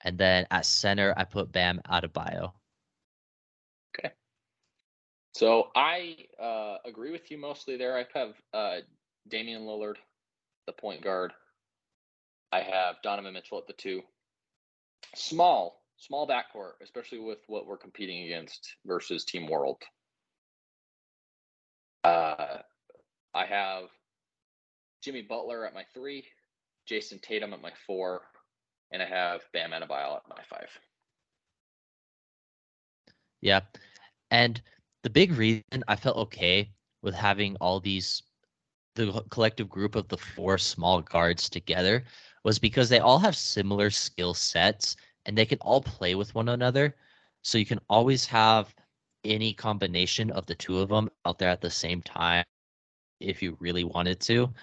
[0.01, 2.53] and then at center, I put Bam Adebayo.
[3.97, 4.13] Okay.
[5.33, 7.97] So I uh, agree with you mostly there.
[7.97, 8.77] I have uh,
[9.27, 9.97] Damian Lillard,
[10.65, 11.33] the point guard.
[12.51, 14.01] I have Donovan Mitchell at the two.
[15.15, 19.81] Small, small backcourt, especially with what we're competing against versus Team World.
[22.03, 22.57] Uh,
[23.33, 23.85] I have
[25.01, 26.25] Jimmy Butler at my three,
[26.89, 28.21] Jayson Tatum at my four,
[28.91, 30.69] and I have Bam Adebayo at my five.
[33.41, 33.61] Yeah.
[34.31, 34.61] And
[35.03, 38.23] the big reason I felt okay with having all these
[38.95, 42.03] the collective group of the four small guards together
[42.43, 46.49] was because they all have similar skill sets and they can all play with one
[46.49, 46.95] another.
[47.41, 48.73] So you can always have
[49.23, 52.43] any combination of the two of them out there at the same time
[53.19, 54.53] if you really wanted to.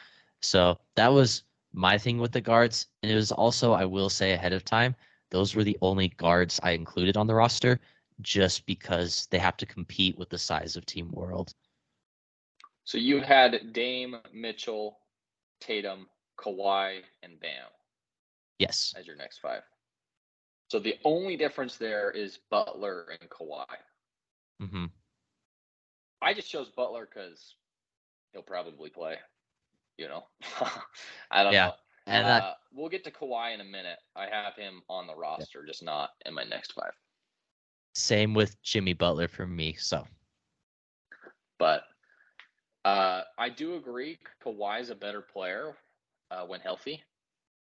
[0.43, 2.87] So that was my thing with the guards.
[3.03, 4.95] And it was also, I will say ahead of time,
[5.31, 7.81] those were the only guards I included on the roster
[8.21, 11.55] just because they have to compete with the size of Team World.
[12.85, 14.99] So you had Dame, Mitchell,
[15.61, 17.69] Tatum, Kawhi, and Bam.
[18.59, 18.93] Yes.
[18.99, 19.63] as your next five.
[20.69, 23.65] So the only difference there is Butler and Kawhi.
[24.61, 24.87] Hmm
[26.23, 27.57] I just chose Butler because
[28.33, 29.17] he'll probably play.
[29.99, 30.25] You know,
[31.31, 31.75] I don't Yeah, know.
[32.07, 33.99] And uh, that, we'll get to Kawhi in a minute.
[34.17, 36.93] I have him on the roster, just not in my next five.
[37.95, 39.75] same with Jimmy Butler for me.
[39.75, 40.07] So
[41.59, 41.83] But
[42.85, 45.77] uh, I do agree, Kawhi is a better player
[46.31, 47.03] uh, when healthy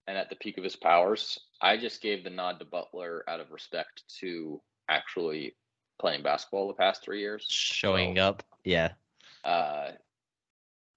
[0.07, 1.39] and at the peak of his powers.
[1.61, 5.55] I just gave the nod to Butler out of respect to actually
[5.99, 7.45] playing basketball the past three years.
[7.49, 8.43] showing So, up.
[8.63, 8.91] Yeah.
[9.43, 9.91] Uh,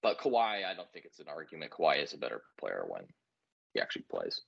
[0.01, 1.71] but Kawhi, I don't think it's an argument.
[1.71, 3.03] Kawhi is a better player when
[3.73, 4.41] he actually plays.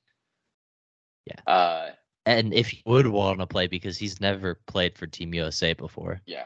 [1.25, 1.51] Yeah.
[1.51, 1.91] Uh,
[2.25, 6.21] And if he would want to play because he's never played for Team USA before.
[6.25, 6.45] yeah.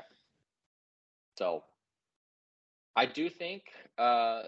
[1.37, 1.63] So
[2.95, 3.63] I do think
[3.97, 4.43] uh,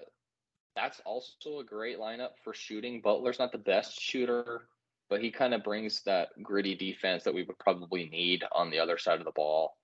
[0.75, 3.01] that's also a great lineup for shooting.
[3.01, 4.67] Butler's not the best shooter.
[5.09, 8.79] But he kind of brings that gritty defense that we would probably need on the
[8.79, 9.77] other side of the ball.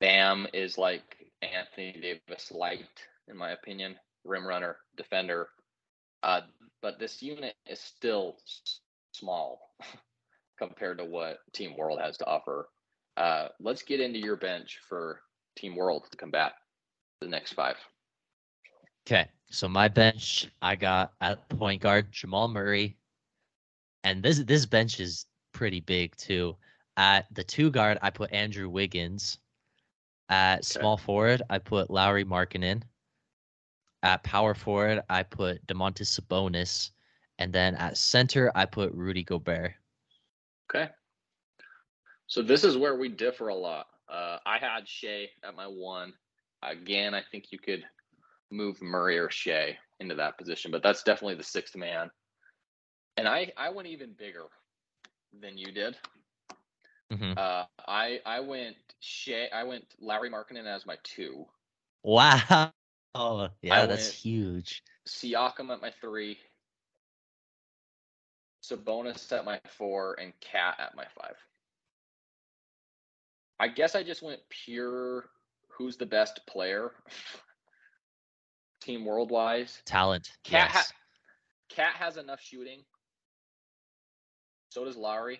[0.00, 1.02] Bam is like
[1.42, 2.84] Anthony Davis light,
[3.28, 5.48] in my opinion, rim runner, defender.
[6.22, 6.42] Uh,
[6.82, 8.36] but this unit is still
[9.12, 9.60] small
[10.58, 12.68] compared to what Team World has to offer.
[13.16, 15.20] Uh, let's get into your bench for
[15.56, 16.52] Team World to combat
[17.20, 17.76] the next five.
[19.06, 22.96] Okay, so my bench, I got at point guard Jamal Murray,
[24.04, 26.56] and this this bench is pretty big too.
[26.96, 29.38] At the two guard, I put Andrew Wiggins.
[30.28, 30.80] At okay.
[30.80, 32.82] small forward, I put Lauri Markkanen.
[34.02, 36.90] At power forward, I put Domantas Sabonis,
[37.38, 39.72] and then at center, I put Rudy Gobert.
[40.70, 40.90] Okay.
[42.26, 43.86] So this is where we differ a lot.
[44.08, 46.12] Uh, I had Shai at my one.
[46.62, 47.84] Again, I think you could
[48.50, 52.10] move Murray or Shai into that position, but that's definitely the sixth man.
[53.16, 54.46] And I, I went even bigger
[55.40, 55.96] than you did.
[57.12, 57.32] Mm-hmm.
[57.36, 59.48] Uh, I I went Shai.
[59.52, 61.44] I went Lauri Markkanen as my two.
[62.02, 62.72] Wow.
[63.14, 64.82] Oh yeah, I that's huge.
[65.06, 66.38] Siakam at my three.
[68.64, 71.36] Sabonis at my four and KAT at my five.
[73.60, 75.26] I guess I just went pure
[75.68, 76.92] who's the best player
[78.80, 79.82] team world wise.
[79.84, 80.30] Talent.
[80.44, 80.72] KAT yes.
[80.72, 80.92] ha-
[81.68, 82.80] KAT has enough shooting.
[84.74, 85.38] So does Lauri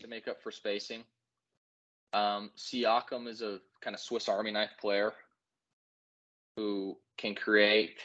[0.00, 1.04] to make up for spacing.
[2.12, 5.14] Um, Siakam is a kind of Swiss Army knife player
[6.56, 7.96] who can create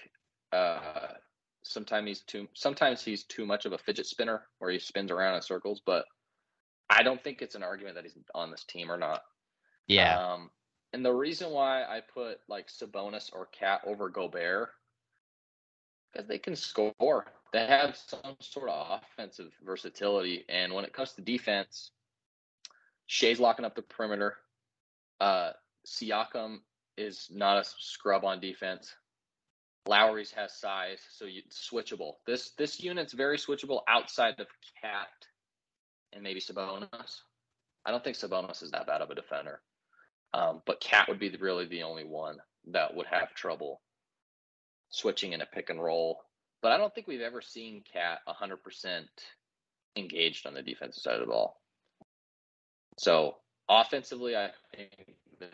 [0.53, 1.07] uh,
[1.63, 5.35] sometimes he's too sometimes he's too much of a fidget spinner where he spins around
[5.35, 6.05] in circles, but
[6.89, 9.23] I don't think it's an argument that he's on this team or not.
[9.87, 10.17] Yeah.
[10.17, 10.49] Um,
[10.93, 14.69] and the reason why I put like Sabonis or KAT over Gobert
[16.13, 17.25] because they can score.
[17.53, 21.91] They have some sort of offensive versatility, and when it comes to defense,
[23.05, 24.35] Shai's locking up the perimeter.
[25.19, 25.51] Uh,
[25.85, 26.57] Siakam
[26.97, 28.93] is not a scrub on defense.
[29.87, 32.15] Lauri's has size, so you switchable.
[32.25, 34.47] This this unit's very switchable outside of
[34.81, 35.07] KAT
[36.13, 37.21] and maybe Sabonis.
[37.85, 39.61] I don't think Sabonis is that bad of a defender,
[40.33, 42.37] um, but KAT would be the, really the only one
[42.71, 43.81] that would have trouble
[44.89, 46.21] switching in a pick and roll.
[46.67, 49.05] But I don't think we've ever seen KAT 100%
[49.95, 51.61] engaged on the defensive side of the ball.
[52.97, 53.37] So
[53.69, 55.49] offensively, I think this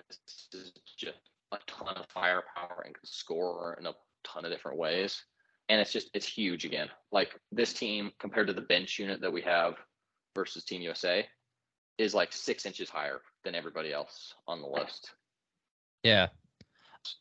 [0.55, 1.20] is just
[1.51, 3.93] a ton of firepower and can score in a
[4.24, 5.24] ton of different ways.
[5.70, 6.88] And it's just it's huge again.
[7.11, 9.76] Like this team compared to the bench unit that we have
[10.34, 11.28] versus Team USA
[11.99, 15.11] is like six inches higher than everybody else on the list.
[16.01, 16.30] Yeah.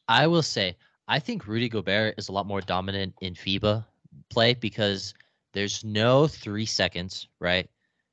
[0.08, 0.78] I will say
[1.12, 3.84] I think Rudy Gobert is a lot more dominant in FIBA
[4.30, 5.12] play because
[5.52, 7.68] there's no three seconds, right?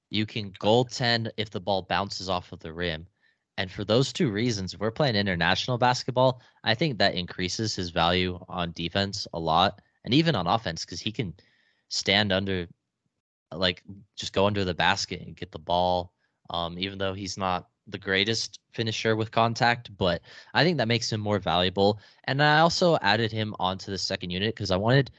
[0.09, 3.07] You can goaltend if the ball bounces off of the rim.
[3.57, 7.89] And for those two reasons, if we're playing international basketball, I think that increases his
[7.89, 11.33] value on defense a lot and even on offense because he can
[11.87, 12.67] stand under,
[13.53, 13.81] like,
[14.17, 16.11] just go under the basket and get the ball.
[16.49, 20.21] Um, even though he's not the greatest finisher with contact, but
[20.53, 21.99] I think that makes him more valuable.
[22.25, 25.11] And I also added him onto the second unit because I wanted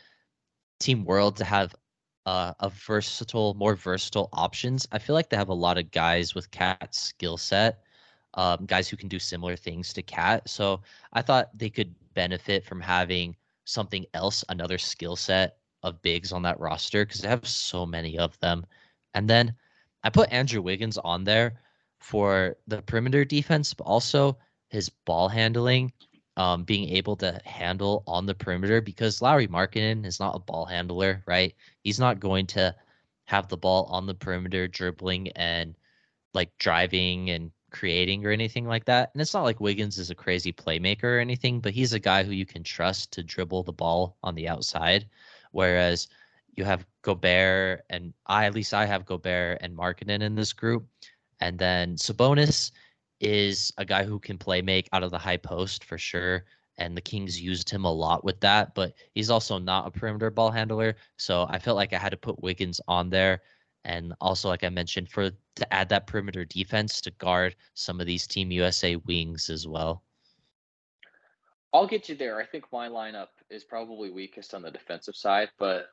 [0.78, 1.74] Team World to have
[2.26, 4.86] uh, a versatile, more versatile options.
[4.92, 7.82] I feel like they have a lot of guys with KAT's skill set
[8.34, 10.48] um, guys who can do similar things to KAT.
[10.48, 10.80] So
[11.12, 16.42] I thought they could benefit from having something else, another skill set of bigs on
[16.42, 18.66] that roster because they have so many of them.
[19.14, 19.54] And then
[20.04, 21.60] I put Andrew Wiggins on there
[22.00, 24.38] for the perimeter defense, but also
[24.68, 25.92] his ball handling,
[26.36, 30.64] um, being able to handle on the perimeter because Lauri Markkanen is not a ball
[30.64, 31.54] handler, right?
[31.82, 32.74] He's not going to
[33.26, 35.76] have the ball on the perimeter dribbling and
[36.34, 39.10] like driving and creating or anything like that.
[39.12, 42.24] And it's not like Wiggins is a crazy playmaker or anything, but he's a guy
[42.24, 45.08] who you can trust to dribble the ball on the outside.
[45.52, 46.08] Whereas
[46.56, 50.86] you have Gobert and I, at least I have Gobert and Markkanen in this group.
[51.40, 52.70] And then Sabonis
[53.20, 56.44] is a guy who can play make out of the high post for sure.
[56.78, 60.30] And the Kings used him a lot with that, but he's also not a perimeter
[60.30, 60.96] ball handler.
[61.18, 63.42] So I felt like I had to put Wiggins on there
[63.84, 68.06] and also like I mentioned for to add that perimeter defense to guard some of
[68.06, 70.02] these Team USA wings as well.
[71.72, 72.40] I'll get you there.
[72.40, 75.86] I think my lineup is probably weakest on the defensive side, but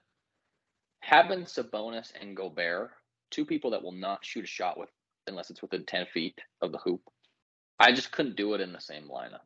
[1.01, 2.91] having Sabonis and Gobert,
[3.29, 4.89] two people that will not shoot a shot with
[5.27, 7.01] unless it's within ten feet of the hoop,
[7.79, 9.41] I just couldn't do it in the same lineup.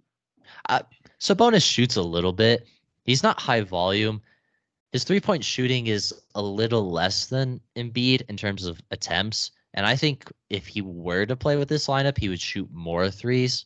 [0.69, 0.81] Uh,
[1.19, 2.67] Sabonis shoots a little bit.
[3.03, 4.21] He's not high volume.
[4.91, 9.51] his three point shooting is a little less than Embiid in terms of attempts.
[9.73, 13.09] And I think if he were to play with this lineup, he would shoot more
[13.09, 13.65] threes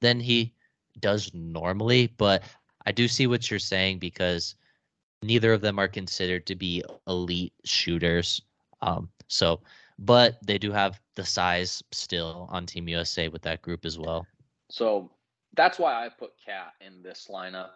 [0.00, 0.52] than he
[1.00, 2.08] does normally.
[2.16, 2.42] But
[2.86, 4.56] I do see what you're saying because
[5.22, 8.42] neither of them are considered to be elite shooters.
[8.82, 9.60] Um, so,
[9.98, 14.26] but they do have the size still on Team USA with that group as well.
[14.70, 15.10] So
[15.56, 17.70] that's why I put KAT in this lineup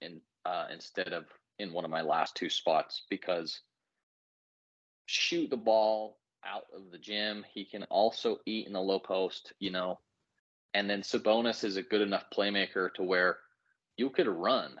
[0.00, 1.26] in uh, instead of
[1.58, 3.60] in one of my last two spots because
[5.06, 7.44] shoot the ball out of the gym.
[7.52, 9.98] He can also eat in the low post, you know.
[10.72, 13.38] And then Sabonis is a good enough playmaker to where
[13.96, 14.78] you could run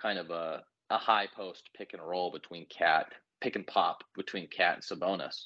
[0.00, 3.12] kind of a, a high post pick and roll between KAT,
[3.46, 5.44] pick and pop between KAT and Sabonis.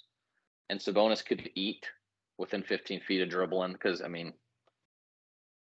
[0.71, 1.85] And Sabonis could eat
[2.39, 4.33] within 15 feet of dribbling because, I mean,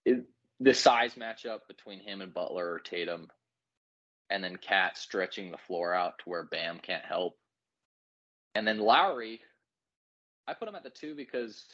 [0.04, 0.24] it,
[0.60, 3.26] the size matchup between him and Butler or Tatum,
[4.30, 7.36] and then KAT stretching the floor out to where Bam can't help.
[8.54, 9.40] And then Lauri,
[10.46, 11.64] I put him at the two because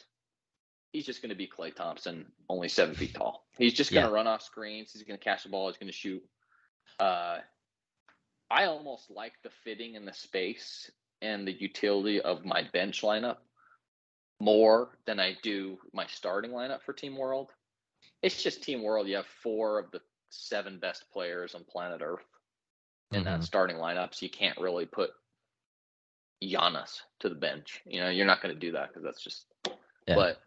[0.91, 3.45] he's just going to be Klay Thompson, only seven feet tall.
[3.59, 4.15] He's just going to yeah.
[4.15, 4.91] run off screens.
[4.91, 5.67] He's going to catch the ball.
[5.67, 6.23] He's going to shoot.
[6.99, 7.37] Uh,
[8.49, 10.89] I almost like the fitting in the space
[11.21, 13.37] and the utility of my bench lineup
[14.39, 17.51] more than I do my starting lineup for Team World.
[18.21, 19.07] It's just Team World.
[19.07, 22.25] You have four of the seven best players on planet Earth
[23.11, 23.25] in mm-hmm.
[23.25, 25.11] that starting lineup, so you can't really put
[26.43, 27.81] Giannis to the bench.
[27.85, 29.45] You know, you're not going to do that because that's just.
[30.07, 30.15] Yeah.
[30.15, 30.41] But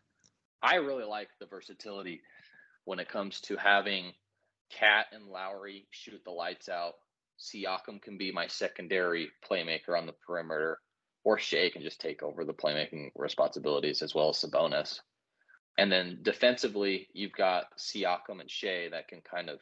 [0.63, 2.21] I really like the versatility
[2.85, 4.13] when it comes to having
[4.71, 6.95] KAT and Lauri shoot the lights out.
[7.41, 10.79] Siakam can be my secondary playmaker on the perimeter,
[11.25, 15.01] or Shai can just take over the playmaking responsibilities as well as Sabonis.
[15.79, 19.61] And then defensively, you've got Siakam and Shai that can kind of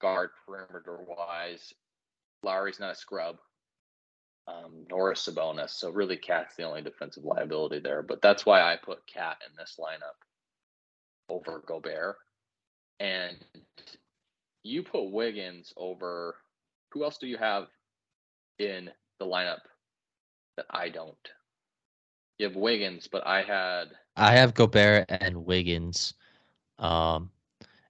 [0.00, 1.74] guard perimeter wise.
[2.42, 3.36] Lauri's not a scrub,
[4.48, 5.70] um, nor a Sabonis.
[5.70, 8.02] So really, KAT's the only defensive liability there.
[8.02, 10.16] But that's why I put KAT in this lineup
[11.28, 12.16] over Gobert.
[12.98, 13.36] And
[14.62, 16.36] you put Wiggins over
[16.96, 17.66] who else do you have
[18.58, 19.60] in the lineup
[20.56, 21.14] that I don't?
[22.38, 26.14] You have Wiggins, but I had I have Gobert and Wiggins.
[26.78, 27.30] Um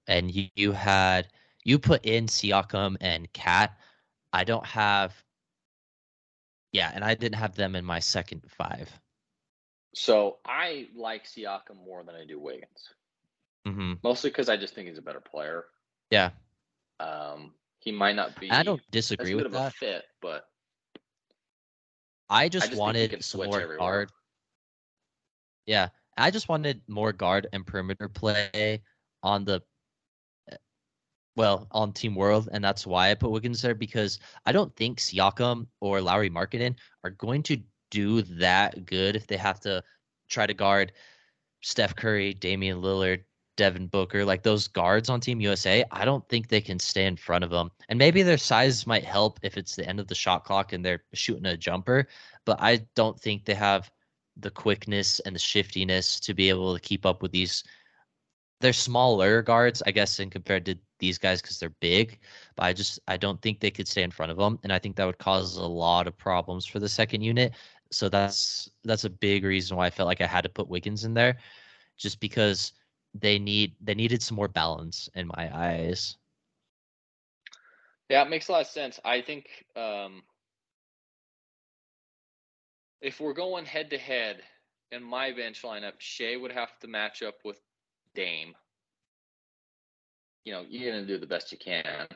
[0.09, 1.29] and you, you had
[1.65, 3.79] you put in Siakam and KAT.
[4.33, 5.15] I don't have
[6.73, 8.91] yeah, and I didn't have them in my second five.
[9.95, 12.91] So I like Siakam more than I do Wiggins.
[13.67, 13.95] Mm-hmm.
[14.03, 15.65] Mostly because I just think he's a better player.
[16.11, 16.31] Yeah.
[16.99, 17.53] Um,
[17.87, 18.51] he might not be.
[18.51, 19.73] I don't disagree with that.
[19.73, 20.45] fit, but
[22.29, 23.79] I just, I just wanted some more everywhere.
[23.79, 24.11] guard.
[25.67, 28.83] Yeah, I just wanted more guard and perimeter play
[29.23, 29.63] on the
[31.37, 34.99] well on Team World, and that's why I put Wiggins there because I don't think
[34.99, 36.75] Siakam or Lauri Markkanen
[37.05, 37.63] are going to
[37.93, 39.81] do that good if they have to
[40.29, 40.91] try to guard
[41.63, 43.23] Steph Curry, Damian Lillard,
[43.57, 45.85] Devin Booker, like those guards on Team USA.
[45.91, 49.05] I don't think they can stay in front of them, and maybe their size might
[49.05, 52.07] help if it's the end of the shot clock and they're shooting a jumper.
[52.45, 53.91] But I don't think they have
[54.37, 57.65] the quickness and the shiftiness to be able to keep up with these
[58.61, 62.19] they're smaller guards, I guess, in compared to these guys because they're big.
[62.57, 64.79] But I just I don't think they could stay in front of them, and I
[64.79, 67.53] think that would cause a lot of problems for the second unit.
[67.91, 71.05] So that's that's a big reason why I felt like I had to put Wiggins
[71.05, 71.37] in there,
[71.97, 72.73] just because
[73.21, 76.17] they need they needed some more balance in my eyes.
[78.09, 79.01] Yeah, it makes a lot of sense.
[79.05, 80.23] I think um,
[83.01, 84.43] if we're going head to head
[84.93, 87.61] in my bench lineup, Shai would have to match up with
[88.15, 88.55] Dame.
[90.45, 92.07] You know, you're gonna do the best you can,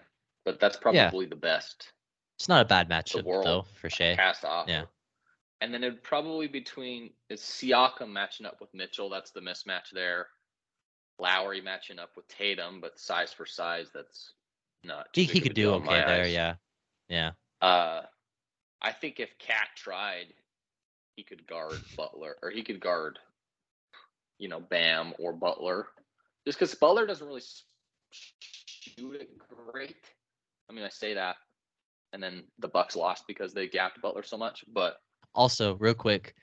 [0.44, 1.30] but that's probably yeah.
[1.30, 1.92] the best.
[2.38, 4.14] It's not a bad matchup though for Shai.
[4.14, 4.68] Cast off.
[4.68, 4.84] Yeah.
[5.61, 9.11] And then it'd probably between is Siakam matching up with Mitchell.
[9.11, 10.28] That's the mismatch there.
[11.21, 14.33] Lauri matching up with Tatum, but size for size, that's
[14.85, 15.09] not.
[15.12, 16.33] He, he could do okay there, eyes.
[16.33, 16.55] yeah,
[17.09, 17.31] yeah.
[17.61, 18.03] Uh,
[18.81, 20.27] I think if KAT tried,
[21.16, 23.18] he could guard Butler, or he could guard
[24.41, 25.87] you know, Bam or Butler,
[26.47, 27.43] just because Butler doesn't really
[28.11, 29.31] shoot it
[29.71, 29.97] great.
[30.68, 31.37] I mean, I say that,
[32.12, 34.64] and then the Bucks lost because they gapped Butler so much.
[34.73, 34.97] But
[35.35, 36.35] also, real quick,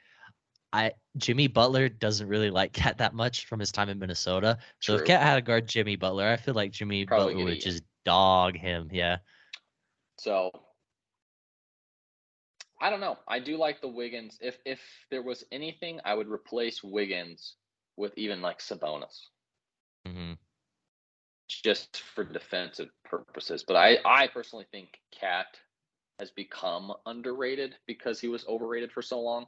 [0.78, 4.60] I Jimmy Butler doesn't really like KAT that much from his time in Minnesota.
[4.80, 5.02] So True.
[5.02, 7.82] if KAT had to guard Jimmy Butler, I feel like Jimmy Probably Butler would just
[8.06, 8.90] dog him.
[8.92, 9.18] Yeah.
[10.20, 10.52] So
[12.80, 13.18] I don't know.
[13.28, 14.38] I do like the Wiggins.
[14.40, 17.56] If if there was anything, I would replace Wiggins
[17.96, 19.30] with even like Sabonis.
[20.08, 20.34] Mm-hmm.
[21.50, 23.64] just for defensive purposes.
[23.68, 25.48] But I, I personally think KAT
[26.20, 29.48] has become underrated because he was overrated for so long.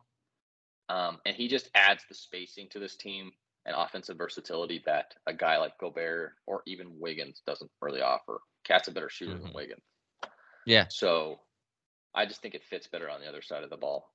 [0.90, 3.32] Um, and he just adds the spacing to this team
[3.66, 8.40] and offensive versatility that a guy like Gobert or even Wiggins doesn't really offer.
[8.68, 9.44] KAT's a better shooter mm-hmm.
[9.44, 9.84] than Wiggins.
[10.66, 10.86] Yeah.
[10.90, 11.40] So
[12.16, 14.12] I just think it fits better on the other side of the ball.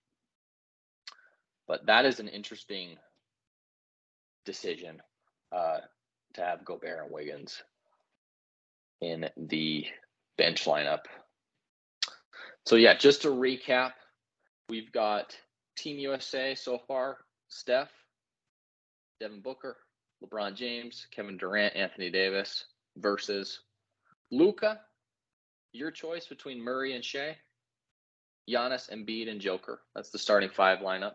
[1.69, 2.97] But that is an interesting
[4.45, 5.01] decision
[5.53, 5.79] uh,
[6.35, 7.63] to have Gobert and Wiggins
[9.01, 9.87] in the
[10.37, 11.05] bench lineup.
[12.67, 13.93] So yeah, just to recap,
[14.69, 15.37] we've got
[15.77, 17.19] Team USA so far:
[17.49, 17.91] Steph,
[19.21, 19.77] Devin Booker,
[20.23, 22.65] LeBron James, Kevin Durant, Anthony Davis
[22.97, 23.61] versus
[24.31, 24.81] Luka.
[25.73, 27.37] Your choice between Murray and Shai,
[28.49, 29.81] Giannis, Embiid, and Joker.
[29.95, 31.15] That's the starting five lineup.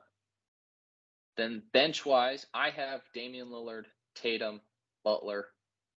[1.37, 3.85] Then bench wise, I have Damian Lillard,
[4.15, 4.59] Tatum,
[5.05, 5.45] Butler,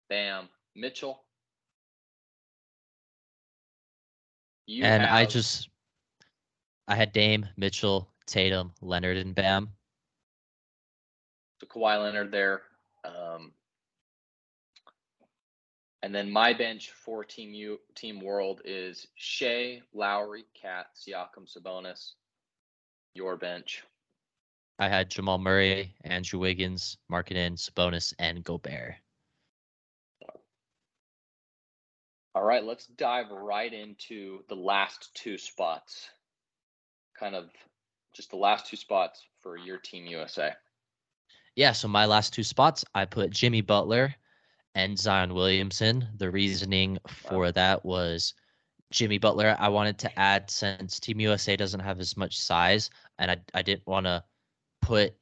[0.08, 1.24] Bam, Mitchell.
[4.66, 5.12] You and have...
[5.12, 5.68] I just
[6.86, 9.70] I had Dame, Mitchell, Tatum, Leonard, and Bam.
[11.60, 12.62] So Kawhi Leonard there.
[13.04, 13.52] Um,
[16.02, 22.12] and then my bench for Team U Team World is Shai, Lauri, KAT, Siakam, Sabonis.
[23.14, 23.82] Your bench.
[24.78, 28.94] I had Jamal Murray, Andrew Wiggins, Markkanen, Sabonis, and Gobert.
[32.34, 36.08] All right, let's dive right into the last two spots.
[37.18, 37.50] Kind of
[38.12, 40.52] just the last two spots for your team USA.
[41.56, 44.14] Yeah, so my last two spots, I put Jimmy Butler
[44.74, 46.08] and Zion Williamson.
[46.16, 47.50] The reasoning for wow.
[47.52, 48.34] that was
[48.90, 49.56] Jimmy Butler.
[49.58, 53.62] I wanted to add since Team USA doesn't have as much size, and I I
[53.62, 54.24] didn't want to
[54.80, 55.14] put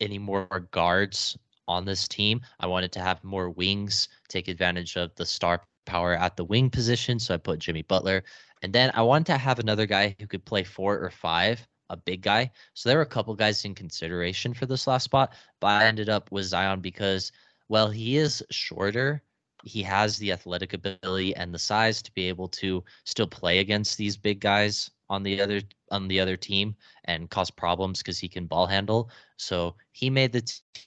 [0.00, 1.36] any more guards
[1.66, 2.40] on this team.
[2.60, 6.70] I wanted to have more wings, take advantage of the star power at the wing
[6.70, 7.18] position.
[7.18, 8.24] So I put Jimmy Butler.
[8.62, 11.96] And then I wanted to have another guy who could play four or five, a
[11.96, 12.50] big guy.
[12.74, 16.08] So there were a couple guys in consideration for this last spot, but I ended
[16.08, 17.32] up with Zion because,
[17.68, 19.22] well, he is shorter.
[19.64, 23.98] He has the athletic ability and the size to be able to still play against
[23.98, 25.60] these big guys on the other
[25.90, 29.10] on the other team and cause problems because he can ball handle.
[29.36, 30.42] So he made the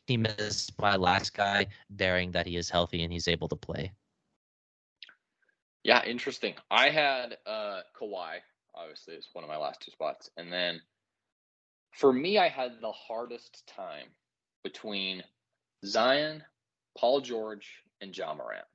[0.08, 3.92] team as my last guy, bearing that he is healthy and he's able to play.
[5.84, 6.54] Yeah, interesting.
[6.70, 8.38] I had uh Kawhi,
[8.82, 10.30] obviously, it's one of my last two spots.
[10.38, 10.82] And then
[11.94, 14.08] for me, I had the hardest time
[14.64, 15.24] between
[15.86, 16.44] Zion,
[16.98, 18.66] Paul George, and Ja Morant.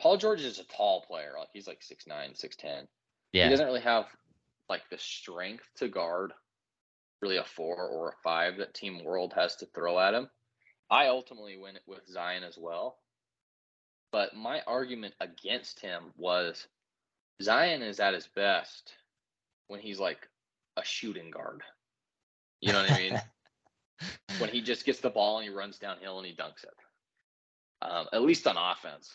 [0.00, 1.34] Paul George is a tall player.
[1.38, 2.08] Like he's like 6'9,
[2.40, 2.86] 6'10.
[3.32, 3.44] Yeah.
[3.44, 4.06] He doesn't really have
[4.68, 6.32] like the strength to guard
[7.22, 10.28] really a four or a five that Team World has to throw at him.
[10.90, 12.98] I ultimately went with Zion as well.
[14.12, 16.66] But my argument against him was
[17.42, 18.94] Zion is at his best
[19.68, 20.28] when he's like
[20.76, 21.62] a shooting guard.
[22.60, 23.20] You know what I mean?
[24.38, 26.74] when he just gets the ball and he runs downhill and he dunks it.
[27.82, 29.14] Um, at least on offense.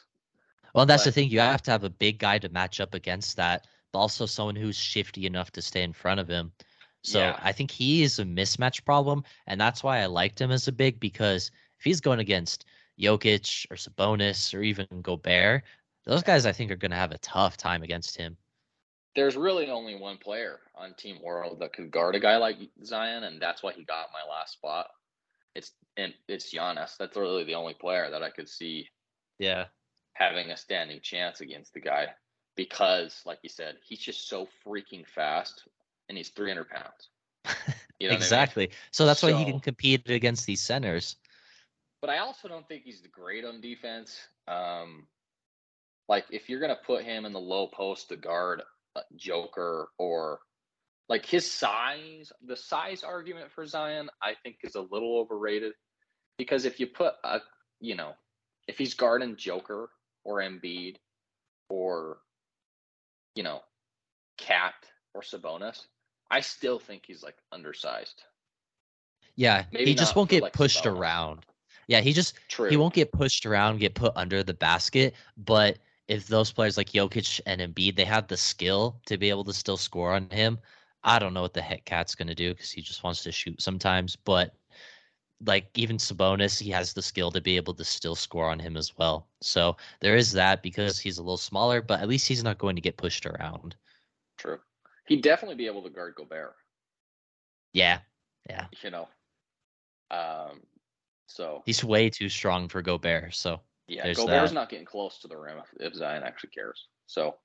[0.75, 1.29] Well, that's but, the thing.
[1.29, 4.55] You have to have a big guy to match up against that but also someone
[4.55, 6.51] who's shifty enough to stay in front of him.
[7.03, 7.39] So yeah.
[7.41, 10.71] I think he is a mismatch problem, and that's why I liked him as a
[10.71, 12.65] big because if he's going against
[12.99, 15.63] Jokic or Sabonis or even Gobert,
[16.05, 18.37] those guys I think are going to have a tough time against him.
[19.15, 23.23] There's really only one player on Team World that could guard a guy like Zion,
[23.23, 24.87] and that's why he got my last spot.
[25.53, 26.95] It's and it's Giannis.
[26.97, 28.87] That's really the only player that I could see.
[29.37, 29.65] Yeah,
[30.13, 32.07] having a standing chance against the guy
[32.55, 35.67] because, like you said, he's just so freaking fast,
[36.07, 37.09] and he's 300 pounds.
[37.99, 38.63] You know exactly.
[38.63, 38.75] I mean?
[38.89, 41.17] So that's so, why he can compete against these centers.
[42.01, 44.19] But I also don't think he's great on defense.
[44.47, 45.05] Um,
[46.11, 48.61] like if you're gonna put him in the low post to guard
[48.97, 50.39] uh, Joker or
[51.07, 55.71] like his size, the size argument for Zion, I think is a little overrated
[56.37, 57.39] because if you put a,
[57.79, 58.11] you know,
[58.67, 59.89] if he's guarding Joker
[60.25, 60.97] or Embiid
[61.69, 62.17] or
[63.35, 63.61] you know,
[64.37, 64.73] KAT
[65.13, 65.85] or Sabonis,
[66.29, 68.21] I still think he's like undersized.
[69.37, 70.97] Yeah, Maybe he just won't get like pushed Sabonis.
[70.97, 71.45] around.
[71.87, 72.69] Yeah, he just True.
[72.69, 75.13] he won't get pushed around, get put under the basket.
[75.37, 75.77] But
[76.07, 79.53] if those players like Jokic and Embiid, they have the skill to be able to
[79.53, 80.59] still score on him.
[81.03, 83.61] I don't know what the heck KAT's gonna do because he just wants to shoot
[83.61, 84.15] sometimes.
[84.15, 84.53] But
[85.45, 88.77] like even Sabonis, he has the skill to be able to still score on him
[88.77, 89.27] as well.
[89.41, 92.75] So there is that because he's a little smaller, but at least he's not going
[92.75, 93.75] to get pushed around.
[94.37, 94.59] True.
[95.07, 96.55] He'd definitely be able to guard Gobert.
[97.73, 97.99] Yeah.
[98.49, 98.67] Yeah.
[98.83, 99.07] You know.
[100.11, 100.61] Um
[101.27, 103.61] so he's way too strong for Gobert, so
[103.91, 104.55] Yeah, There's Gobert's that.
[104.55, 106.87] not getting close to the rim if, if Zion actually cares.
[107.07, 107.35] So,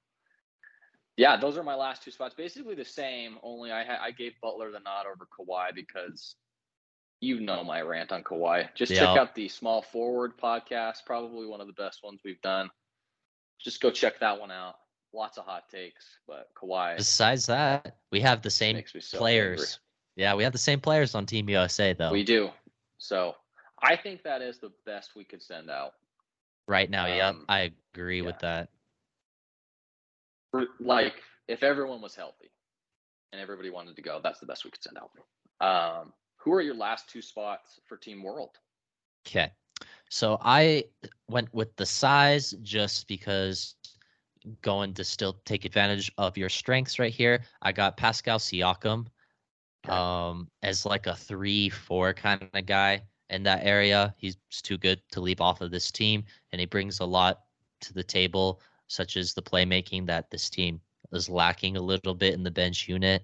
[1.17, 2.35] yeah, those are my last two spots.
[2.37, 3.37] Basically the same.
[3.43, 6.37] Only I ha- I gave Butler the nod over Kawhi because
[7.21, 8.73] you know my rant on Kawhi.
[8.75, 9.01] Just Yeah.
[9.01, 11.05] check out the Small Forward podcast.
[11.05, 12.71] Probably one of the best ones we've done.
[13.59, 14.77] Just go check that one out.
[15.13, 19.81] Lots of hot takes, but Kawhi Besides that, we have the same so players.
[20.15, 22.13] Yeah, we have the same players on Team USA though.
[22.13, 22.51] We do.
[22.99, 23.35] So
[23.83, 25.95] I think that is the best we could send out.
[26.69, 28.69] Right now, yep, um, I agree with that.
[30.81, 31.15] Like
[31.49, 32.51] if everyone was healthy
[33.33, 35.11] and everybody wanted to go, that's the best we could send out.
[35.61, 38.51] Um, who are your last two spots for Team World?
[39.27, 39.51] Okay.
[40.09, 40.85] So I
[41.29, 43.75] went with the size just because
[44.63, 47.43] going to still take advantage of your strengths right here.
[47.63, 49.07] I got Pascal Siakam
[49.89, 54.15] um as like a 3-4 kind of guy in that area.
[54.19, 57.43] He's too good to leave off of this team and he brings a lot
[57.83, 60.81] to the table such as the playmaking that this team
[61.13, 63.23] is lacking a little bit in the bench unit.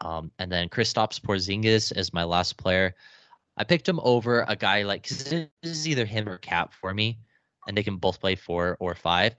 [0.00, 2.94] Um, and then Kristaps Porzingis is my last player.
[3.56, 6.94] I picked him over a guy like cause this is either him or KAT for
[6.94, 7.18] me,
[7.66, 9.36] and they can both play four or five.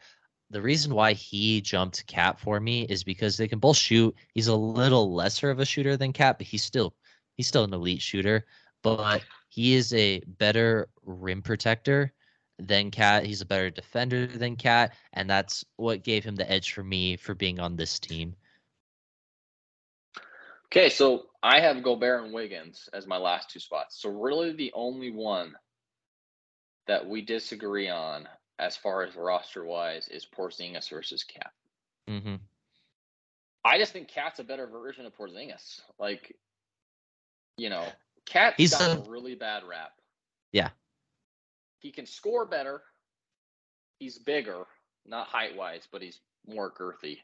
[0.51, 4.16] The reason why he jumped KAT for me is because they can both shoot.
[4.34, 6.93] He's a little lesser of a shooter than KAT, but he's still
[7.36, 8.45] he's still an elite shooter.
[8.84, 12.14] But he is a better rim protector
[12.60, 13.26] than KAT.
[13.26, 17.18] He's a better defender than KAT, and that's what gave him the edge for me
[17.18, 18.36] for being on this team.
[20.66, 24.02] Okay, so I have Gobert and Wiggins as my last two spots.
[24.02, 25.56] So really the only one
[26.88, 28.28] that we disagree on
[28.60, 31.52] as far as roster wise is Porzingis versus KAT.
[32.10, 32.36] Mm-hmm.
[33.64, 35.82] I just think KAT's a better version of Porzingis.
[36.00, 36.36] Like,
[37.58, 37.86] you know,
[38.26, 39.94] KAT's He's got a- a really bad rap.
[40.52, 40.70] Yeah.
[41.80, 42.84] He can score better.
[44.00, 44.66] He's bigger,
[45.06, 47.20] not height wise, but he's more girthy.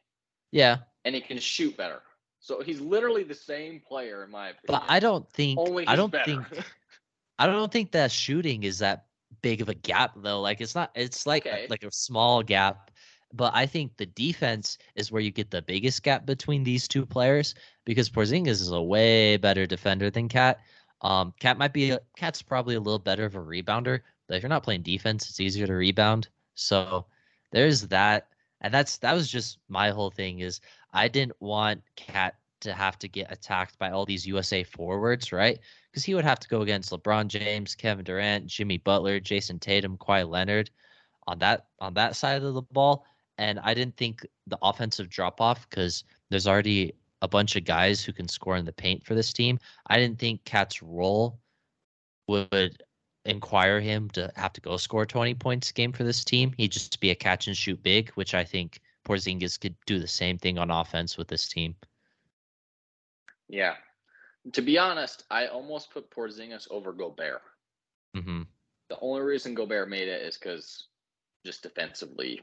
[0.52, 2.02] Yeah, And he can shoot better.
[2.40, 4.82] So he's literally the same player in my opinion.
[4.82, 6.44] but I don't think only I don't better.
[6.44, 6.66] think
[7.40, 9.06] I don't think that shooting is that
[9.42, 10.42] big of a gap though.
[10.42, 11.68] Like it's not it's like a- Okay.
[11.70, 12.92] like a small gap.
[13.32, 17.06] But I think the defense is where you get the biggest gap between these two
[17.06, 17.54] players
[17.86, 20.60] because Porzingis is a way better defender than KAT.
[21.02, 24.44] Um, KAT might be a, KAT's probably a little better of a rebounder, but if
[24.44, 26.28] you're not playing defense, it's easier to rebound.
[26.56, 27.06] So
[27.52, 28.28] there's that,
[28.62, 30.60] and that's that was just my whole thing is
[30.94, 35.60] I didn't want KAT to have to get attacked by all these USA forwards, right?
[35.90, 39.98] Because he would have to go against LeBron James, Kevin Durant, Jimmy Butler, Jason Tatum,
[39.98, 40.70] Kawhi Leonard
[41.28, 43.06] on that on that side of the ball.
[43.38, 48.04] And I didn't think the offensive drop off because there's already a bunch of guys
[48.04, 49.60] who can score in the paint for this team.
[49.88, 51.40] I didn't think KAT's role
[52.28, 52.82] would
[53.26, 56.54] inquire him to have to go score 20 points a game for this team.
[56.58, 60.08] He'd just be a catch and shoot big, which I think Porzingis could do the
[60.08, 61.76] same thing on offense with this team.
[63.48, 63.76] yeah.
[64.54, 67.42] To be honest, I almost put Porzingis over Gobert.
[68.16, 68.44] hmm
[68.90, 70.88] The only reason Gobert made it is because
[71.46, 72.42] just defensively,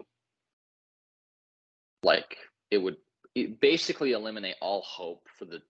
[2.02, 2.38] like
[2.70, 2.96] it would
[3.44, 5.60] basically eliminate all hope for the,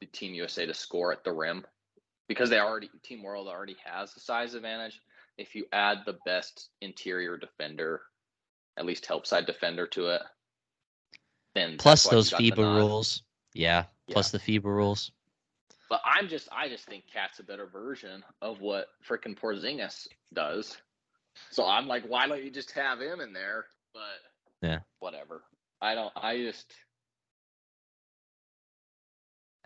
[0.00, 1.64] the Team USA to score at the rim
[2.28, 5.00] because they already Team World already has the size advantage.
[5.36, 8.02] If you add the best interior defender,
[8.78, 10.22] at least help side defender to it,
[11.54, 13.22] then Plus those FIBA rules.
[13.54, 13.84] Yeah.
[14.10, 15.12] Plus the FIBA rules.
[15.88, 20.76] But I'm just, I just think KAT's a better version of what freaking Porzingis does.
[21.50, 23.66] So I'm like, why don't you just have him in there?
[23.92, 24.78] But Yeah.
[25.00, 25.42] whatever.
[25.80, 26.12] I don't.
[26.14, 26.72] I just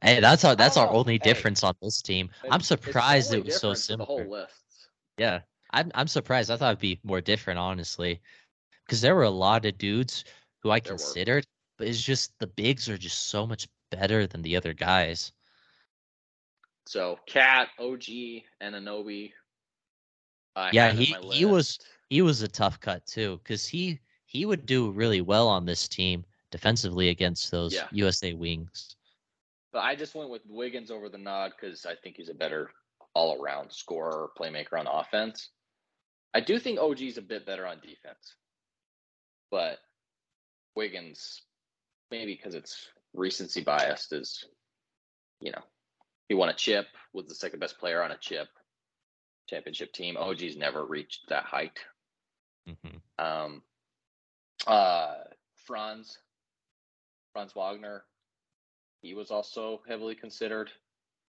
[0.05, 0.98] Hey, that's our that's our know.
[0.98, 2.30] only Hey, difference on this team.
[2.44, 4.88] I'm it's- it's the surprised it was so of The whole list.
[5.18, 5.40] Yeah,
[5.70, 6.50] I'm I'm surprised.
[6.50, 8.20] I thought it'd be more different, honestly,
[8.84, 10.24] because there were a lot of dudes
[10.61, 10.98] who I There were.
[10.98, 11.46] considered,
[11.78, 15.32] but it's just the bigs are just so much better than the other guys.
[16.86, 19.32] So KAT, OG, and Anunoby.
[20.55, 21.78] I Yeah, he- he was-
[22.11, 25.88] He was a tough cut too, because he he would do really well on this
[25.88, 27.88] team defensively against those Yeah.
[27.92, 28.96] USA wings.
[29.75, 32.70] But I just went with Wiggins over the nod because I think he's a better
[33.12, 35.51] all around scorer, playmaker on offense.
[36.33, 38.37] I do think OG's a bit better on defense.
[39.51, 39.79] But
[40.77, 41.43] Wiggins,
[42.12, 44.45] maybe because it's recency biased, is,
[45.41, 45.62] you know,
[46.29, 48.47] he won a chip, was the second best player on a chip
[49.49, 50.16] championship team.
[50.16, 51.81] OG's never reached that height.
[52.64, 53.62] hmm Um,
[54.68, 55.14] uh,
[55.66, 56.18] Franz,
[57.33, 58.05] Franz Wagner,
[59.05, 60.70] he was also heavily considered.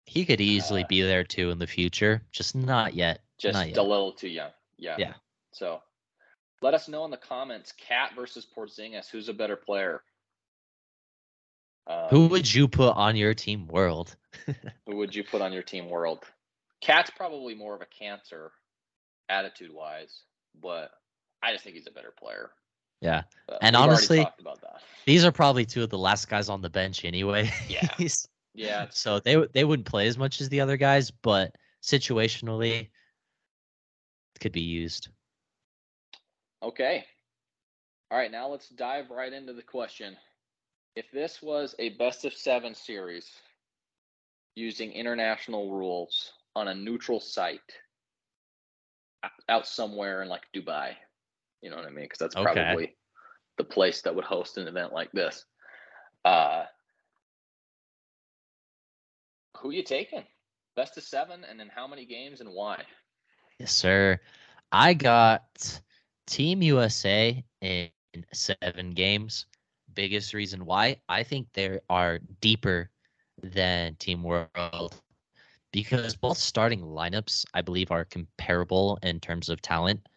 [0.06, 3.22] He could easily Uh, be there too in the future, just not yet.
[3.38, 3.78] just not yet.
[3.78, 4.52] a little too young.
[4.78, 4.96] Yeah.
[4.98, 5.14] Yeah.
[5.52, 5.82] So
[6.62, 7.74] Let us know in the comments.
[7.74, 9.10] KAT versus Porzingis.
[9.10, 10.04] Who's a better player?
[11.86, 14.16] Um, who would you put on your team world?
[14.88, 16.24] who would you put on your team world?
[16.82, 18.52] KAT's probably more of a cancer
[19.30, 20.24] attitude wise,
[20.60, 20.92] but
[21.44, 22.52] I just think he's a better player.
[23.06, 23.22] Yeah.
[23.48, 24.28] But and honestly,
[25.06, 27.52] these are probably two of the last guys on the bench anyway.
[27.70, 27.88] Yeah.
[28.56, 28.88] yeah.
[28.90, 32.90] So they they wouldn't play as much as the other guys, but situationally
[34.40, 35.10] could be used.
[36.64, 37.06] Okay.
[38.10, 40.16] All right, now let's dive right into the question.
[40.96, 43.30] If this was a best of 7 series
[44.56, 47.60] using international rules on a neutral site
[49.50, 50.94] out somewhere in like Dubai,
[51.62, 52.06] you know what I mean?
[52.06, 52.96] Because that's probably okay.
[53.58, 55.46] the place that would host an event like this.
[56.24, 56.64] Uh,
[59.58, 60.24] who you taking?
[60.76, 62.84] Best of seven, and then how many games and why?
[63.60, 64.20] Yes, sir.
[64.72, 65.82] I got
[66.28, 67.90] Team USA in
[68.34, 69.46] seven games.
[69.94, 72.90] Biggest reason why I think they are deeper
[73.42, 75.02] than Team World
[75.72, 80.08] because both starting lineups, I believe, are comparable in terms of talent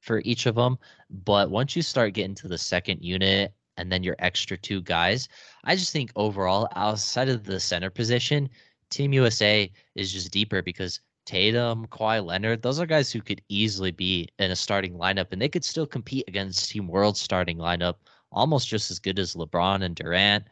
[0.00, 0.78] for each of them.
[1.10, 5.28] But once you start getting to the second unit and then your extra two guys,
[5.64, 8.48] I just think overall, outside of the center position,
[8.90, 13.90] Team USA is just deeper because Tatum, Kawhi Leonard, those are guys who could easily
[13.90, 17.96] be in a starting lineup and they could still compete against Team World starting lineup
[18.32, 20.44] almost just as good as LeBron and Durant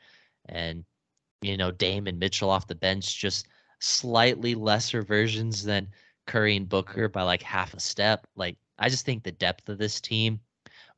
[0.48, 0.84] and
[1.42, 3.48] you know Dame and Mitchell off the bench just
[3.80, 5.88] slightly lesser versions than
[6.26, 8.26] Curry and Booker by like half a step.
[8.36, 10.40] Like I just think the depth of this team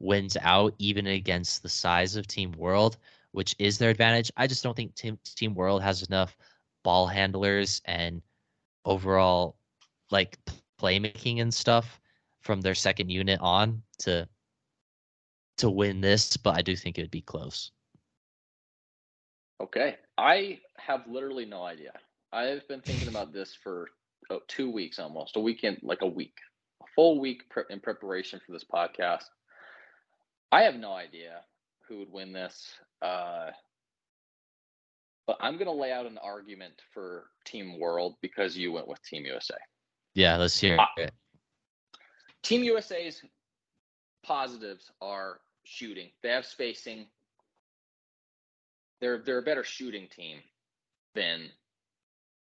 [0.01, 2.97] wins out even against the size of Team World,
[3.33, 4.31] which is their advantage.
[4.37, 6.37] I just don't think Team Team World has enough
[6.85, 8.23] ball handlers and
[8.85, 9.57] overall
[10.11, 10.39] like
[10.81, 12.01] playmaking and stuff
[12.41, 14.29] from their second unit on to
[15.59, 17.73] to win this, but I do think it would be close.
[19.61, 19.97] Okay.
[20.17, 21.93] I have literally no idea.
[22.33, 23.89] I've been thinking about this for
[24.31, 26.37] oh, two weeks almost, a weekend, like a week
[26.95, 29.25] full week in preparation for this podcast.
[30.51, 31.41] I have no idea
[31.89, 32.73] who would win this,
[33.03, 33.51] uh,
[35.27, 39.03] but I'm going to lay out an argument for Team World because you went with
[39.03, 39.57] Team USA.
[40.15, 41.13] Yeah, let's hear it.
[42.43, 43.23] Team USA's
[44.25, 46.09] positives are shooting.
[46.23, 47.07] They have spacing.
[49.01, 50.39] They're they're a better shooting team
[51.15, 51.51] than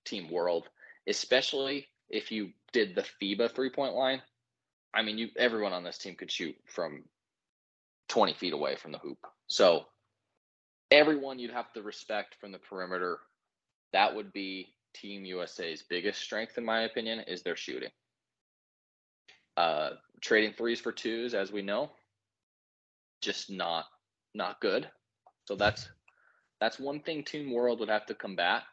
[0.04, 0.68] Team World,
[1.06, 4.20] especially if you did the FIBA three point line.
[4.92, 7.04] I mean, you everyone on this team could shoot from
[8.08, 9.18] 20 feet away from the hoop.
[9.46, 9.86] So
[10.90, 13.18] everyone you'd have to respect from the perimeter.
[13.94, 17.90] That would be Team USA's biggest strength, in my opinion, is their shooting.
[19.56, 21.90] Uh, trading threes for twos, as we know,
[23.22, 23.86] just not
[24.34, 24.86] not good.
[25.46, 25.88] So that's
[26.60, 28.64] that's one thing Team World would have to combat.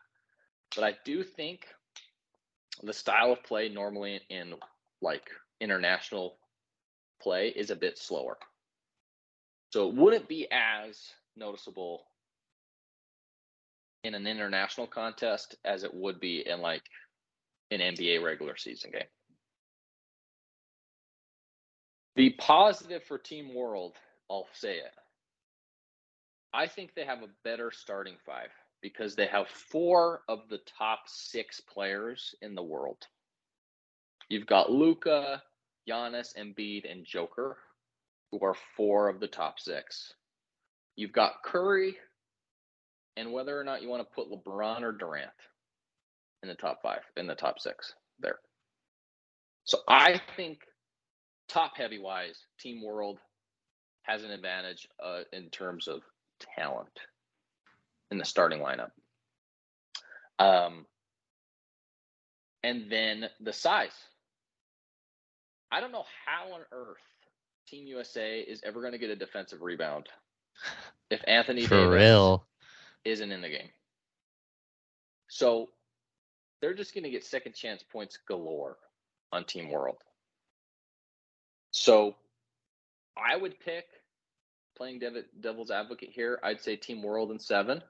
[0.75, 1.67] But I do think
[2.81, 4.55] the style of play normally in
[5.01, 5.29] like
[5.61, 6.37] international
[7.21, 8.37] play is a bit slower.
[9.71, 10.99] So it wouldn't be as
[11.35, 12.03] noticeable
[14.03, 16.83] in an international contest as it would be in like
[17.71, 19.07] an NBA regular season game.
[22.15, 23.95] The positive for Team World,
[24.29, 24.93] I'll say it.
[26.53, 28.49] I think they have a better starting five
[28.83, 33.07] because they have four of the top six players in the world.
[34.29, 35.41] You've got Luka,
[35.89, 37.57] Giannis, Embiid, and Joker,
[38.31, 40.13] who are four of the top six.
[40.97, 41.97] You've got Curry,
[43.15, 45.31] and whether or not you want to put LeBron or Durant
[46.43, 48.39] in the top five, in the top six there.
[49.63, 50.59] So I think
[51.47, 53.19] top heavy wise, Team World
[54.03, 56.01] has an advantage uh, in terms of
[56.57, 56.99] talent
[58.11, 58.91] in the starting lineup.
[60.39, 60.85] Um,
[62.63, 63.93] and then the size.
[65.71, 66.97] I don't know how on earth
[67.67, 70.07] Team USA is ever going to get a defensive rebound
[71.09, 72.45] if Anthony For Davis real.
[73.05, 73.69] isn't in the game.
[75.27, 75.69] So
[76.61, 78.77] they're just going to get second chance points galore
[79.31, 79.97] on Team World.
[81.71, 82.15] So
[83.17, 83.85] I would pick
[84.77, 85.01] playing
[85.41, 86.39] devil's advocate here.
[86.43, 87.81] I'd say Team World in seven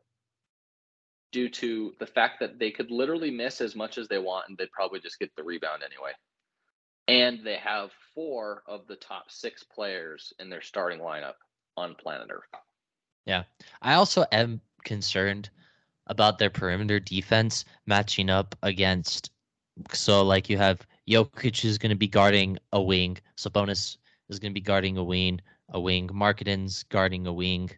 [1.33, 4.57] due to the fact that they could literally miss as much as they want and
[4.57, 6.11] they'd probably just get the rebound anyway
[7.07, 11.35] and they have four of the top six players in their starting lineup
[11.75, 12.43] on planet Earth.
[13.25, 13.43] Yeah.
[13.81, 15.49] I also am concerned
[16.07, 19.31] about their perimeter defense matching up against.
[19.91, 23.17] So, like, you have Jokic is going to be guarding a wing.
[23.37, 23.97] Sabonis
[24.29, 25.41] is going to be guarding a wing.
[25.69, 26.07] A wing.
[26.09, 27.71] Markkanen's guarding a wing.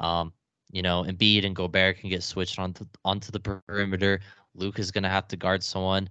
[0.00, 0.32] Um,
[0.74, 4.20] you know, Embiid and Gobert can get switched onto onto the perimeter.
[4.56, 6.10] Luke is going to have to guard someone.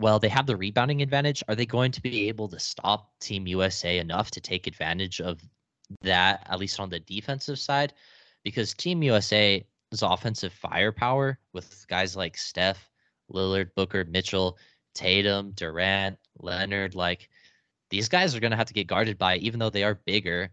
[0.00, 1.44] Well, they have the rebounding advantage.
[1.46, 5.40] Are they going to be able to stop Team USA enough to take advantage of
[6.00, 7.92] that, at least on the defensive side?
[8.42, 9.62] Because Team USA's
[10.02, 12.90] offensive firepower with guys like Steph,
[13.32, 14.58] Lillard, Booker, Mitchell,
[14.94, 17.28] Tatum, Durant, Leonard, like
[17.88, 20.50] these guys are going to have to get guarded by, even though they are bigger.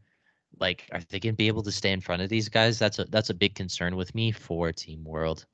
[0.58, 2.80] Like, are they going to be able to stay in front of these guys?
[2.80, 5.45] That's a that's a big concern with me for Team World.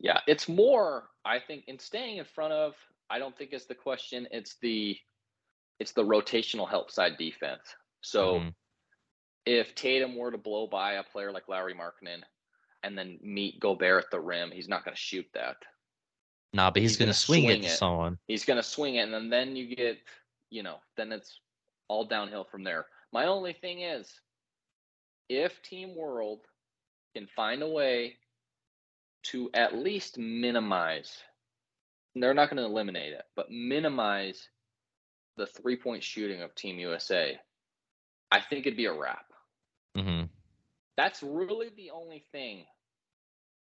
[0.00, 1.10] Yeah, it's more.
[1.24, 2.74] I think in staying in front of.
[3.10, 4.26] I don't think it's the question.
[4.30, 4.96] It's the
[5.78, 7.62] it's the rotational help side defense.
[8.00, 8.48] So mm-hmm.
[9.46, 12.22] if Tatum were to blow by a player like Lauri Markkanen
[12.82, 15.56] and then meet Gobert at the rim, he's not going to shoot that.
[16.52, 18.18] Nah, but he's, he's going to swing, swing, it to someone.
[18.28, 19.98] He's going to swing it, and then, then you get,
[20.50, 21.40] you know, then it's
[21.88, 22.86] all downhill from there.
[23.12, 24.10] My only thing is,
[25.28, 26.40] if Team World
[27.14, 28.16] can find a way
[29.24, 31.22] to at least minimize,
[32.14, 34.48] they're not going to eliminate it, but minimize
[35.36, 37.38] the three point shooting of Team USA,
[38.30, 39.26] I think it'd be a wrap.
[39.96, 40.26] Mm-hmm.
[40.96, 42.64] That's really the only thing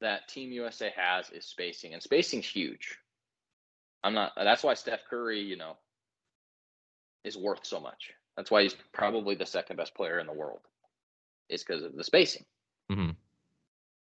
[0.00, 2.96] that Team USA has is spacing, and spacing's huge.
[4.02, 4.32] I'm not.
[4.36, 5.76] That's why Steph Curry, you know,
[7.24, 8.12] is worth so much.
[8.36, 10.60] That's why he's probably the second best player in the world.
[11.48, 12.44] Is because of the spacing.
[12.90, 13.10] Mm-hmm.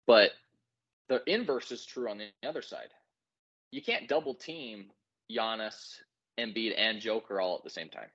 [0.07, 0.33] But
[1.09, 2.89] the inverse is true on the other side.
[3.71, 4.87] You can't double team
[5.31, 5.99] Giannis,
[6.39, 8.09] Embiid, and Joker all at the same time.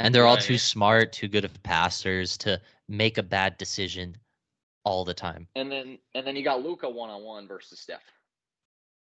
[0.00, 4.16] And they're all too smart, too good of passers to make a bad decision
[4.84, 5.46] all the time.
[5.54, 8.02] And then and then you got Luka one on one versus Steph.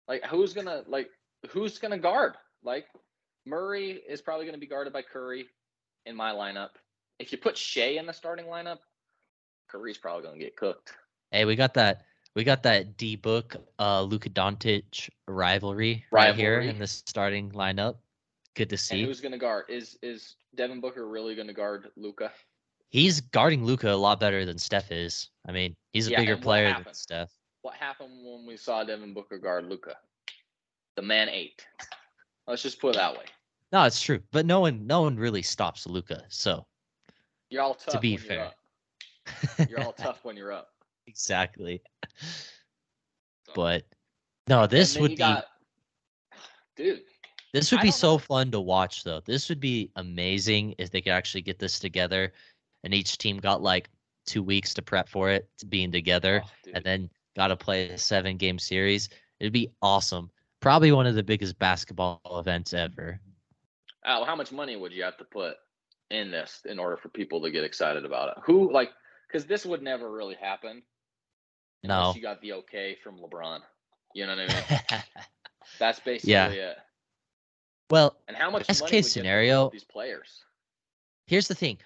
[0.09, 1.11] Like who's gonna like
[1.51, 2.35] who's gonna guard?
[2.63, 2.87] Like
[3.47, 5.47] Murray is probably gonna be guarded by Curry
[6.07, 6.71] in my lineup.
[7.19, 8.79] If you put Shai in the starting lineup,
[9.69, 10.93] Curry's probably gonna get cooked.
[11.31, 16.35] Hey, we got that we got that D book uh Luka Doncic rivalry, rivalry right
[16.35, 17.97] here in the starting lineup.
[18.55, 19.01] Good to see.
[19.01, 19.67] And who's gonna guard?
[19.69, 22.33] Is is Devin Booker really gonna guard Luka?
[22.95, 25.31] he's guarding Luka a lot better than Steph is.
[25.49, 26.87] I mean, he's a yeah, bigger player happened?
[26.87, 27.31] than Steph.
[27.63, 29.97] What happened when we saw Devin Booker guard Luka?
[30.95, 31.67] The man ate.
[32.47, 33.25] Let's just put it that way.
[33.73, 36.23] No, it's true, but no one, no one really stops Luka.
[36.29, 36.67] So
[37.51, 37.95] you're all tough.
[37.95, 38.51] To be fair,
[39.59, 40.69] you're, you're all tough when you're up.
[41.07, 41.83] Exactly.
[43.47, 43.53] So.
[43.55, 43.85] But
[44.49, 45.47] no, this would be, got,
[46.77, 47.03] dude.
[47.53, 48.19] This would be so know.
[48.19, 49.21] fun to watch, though.
[49.25, 52.33] This would be amazing if they could actually get this together
[52.85, 53.89] and each team got like
[54.27, 57.89] two weeks to prep for it, to being together, oh, and then got to play
[57.89, 59.09] a seven game series.
[59.41, 60.31] It'd be awesome.
[60.65, 63.21] Probably one of the biggest basketball events ever.
[64.07, 65.57] Al, how much money would you have to put
[66.11, 68.43] in this in order for people to get excited about it?
[68.47, 68.89] Who like
[69.29, 70.83] because this would never really happen.
[71.83, 73.61] No, you got the okay from LeBron.
[74.15, 75.03] You know what I mean?
[75.79, 76.49] That's basically yeah.
[76.49, 76.77] it.
[77.91, 80.45] Well, and how much best case scenario these players?
[81.27, 81.77] Here's the thing: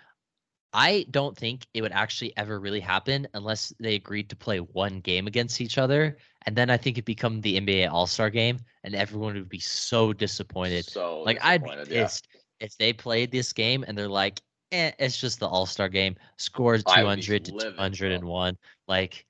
[0.72, 5.00] I don't think it would actually ever really happen unless they agreed to play one
[5.00, 6.18] game against each other.
[6.46, 9.60] And then I think it'd become the NBA All Star game and everyone would be
[9.60, 10.84] so disappointed.
[10.84, 12.66] So like I'd be pissed yeah.
[12.66, 14.40] if they played this game and they're like,
[14.72, 18.20] eh, it's just the All Star game, scores 200 to 201.
[18.20, 18.58] Bro.
[18.86, 19.24] Like,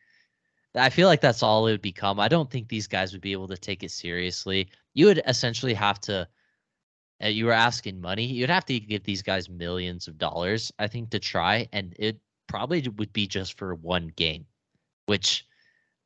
[0.74, 2.20] I feel like that's all it would become.
[2.20, 4.68] I don't think these guys would be able to take it seriously.
[4.94, 6.28] You would essentially have to
[7.20, 10.86] and you were asking money, you'd have to give these guys millions of dollars, I
[10.86, 14.46] think, to try, and it probably would be just for one game,
[15.06, 15.46] which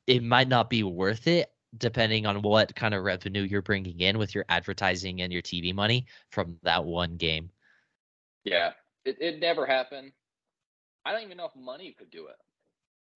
[0.07, 4.19] it might not be worth it depending on what kind of revenue you're bringing in
[4.19, 7.51] with your advertising and your TV money from that one game.
[8.45, 8.73] Yeah,
[9.05, 10.13] it it never happened.
[11.05, 12.37] I don't even know if money could do it,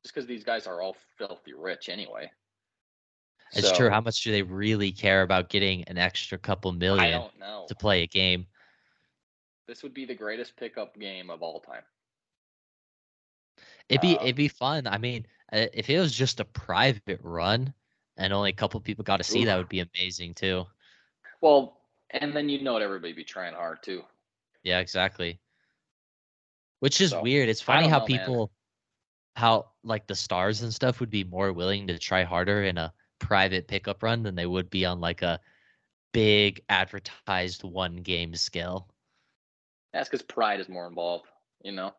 [0.02, 2.30] just because these guys are all filthy rich anyway.
[3.52, 3.90] It's so, true.
[3.90, 7.22] How much do they really care about getting an extra couple million
[7.68, 8.46] to play a game?
[9.66, 11.82] This would be the greatest pickup game of all time.
[13.88, 14.86] It'd be uh, it'd be fun.
[14.86, 17.72] I mean, uh, if it was just a private run
[18.16, 19.46] and only a couple people got to see, ooh.
[19.46, 20.66] that would be amazing too.
[21.40, 21.80] Well,
[22.10, 24.02] and then you'd know everybody be trying hard too.
[24.62, 25.40] Yeah, exactly.
[26.80, 27.48] Which is so, weird.
[27.48, 28.48] It's funny how know, people, man.
[29.36, 32.92] how like the stars and stuff would be more willing to try harder in a
[33.18, 35.40] private pickup run than they would be on like a
[36.12, 38.88] big advertised one game scale.
[39.92, 41.26] That's because pride is more involved,
[41.62, 41.92] you know.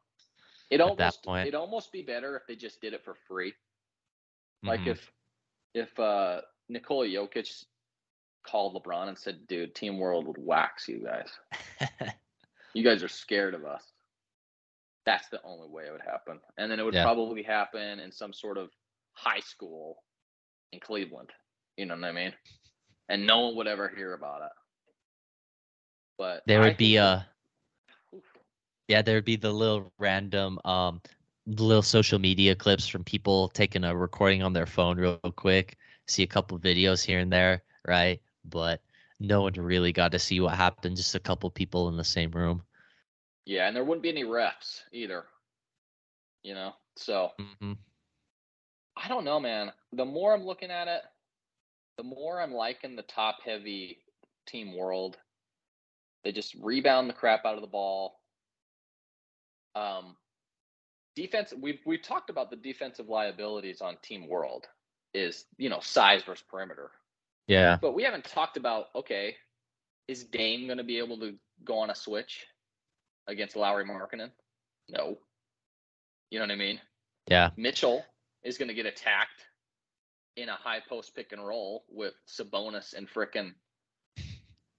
[0.70, 3.54] It At almost it'd almost be better if they just did it for free.
[4.64, 4.90] Like mm-hmm.
[4.90, 5.12] if
[5.74, 7.64] if uh Nikola Jokic
[8.46, 11.30] called LeBron and said, "Dude, Team World would wax you guys."
[12.78, 13.84] You guys are scared of us.
[15.08, 16.40] That's the only way it would happen.
[16.60, 17.02] And then it would Yeah.
[17.02, 18.70] probably happen in some sort of
[19.14, 20.04] high school
[20.72, 21.32] in Cleveland.
[21.78, 22.34] You know what I mean?
[23.10, 24.52] And no one would ever hear about it.
[26.18, 26.98] But There would be
[28.14, 28.38] Oof.
[28.88, 31.02] yeah, there would be the little random um
[31.48, 36.08] little social media clips from people taking a recording on their phone real quick, see
[36.08, 37.54] a couple videos here and there,
[37.86, 38.20] right?
[38.44, 38.82] But
[39.20, 42.26] no one really got to see what happened, just a couple people in the same
[42.26, 42.58] room.
[43.46, 45.26] Yeah, and there wouldn't be any refs either.
[46.44, 46.74] You know?
[46.98, 47.74] So hmm
[49.08, 49.72] I don't know, man.
[49.94, 51.02] The more I'm looking at it,
[51.98, 54.00] the more I'm liking the top heavy
[54.46, 55.16] team world.
[56.26, 58.20] They just rebound the crap out of the ball.
[59.76, 60.18] Um,
[61.16, 61.54] defense.
[61.58, 64.68] We've we've talked about the defensive liabilities on Team World
[65.14, 66.92] is you know size versus perimeter,
[67.48, 67.78] Yeah.
[67.82, 69.38] but we haven't talked about okay,
[70.10, 71.34] is Dame going to be able to
[71.64, 72.46] go on a switch
[73.26, 74.32] against Lauri Markkanen?
[74.90, 75.18] No.
[76.30, 76.82] You know what I mean?
[77.30, 77.52] Yeah.
[77.56, 78.04] Mitchell
[78.48, 79.46] is going to get attacked
[80.38, 83.54] in a high post pick and roll with Sabonis and frickin'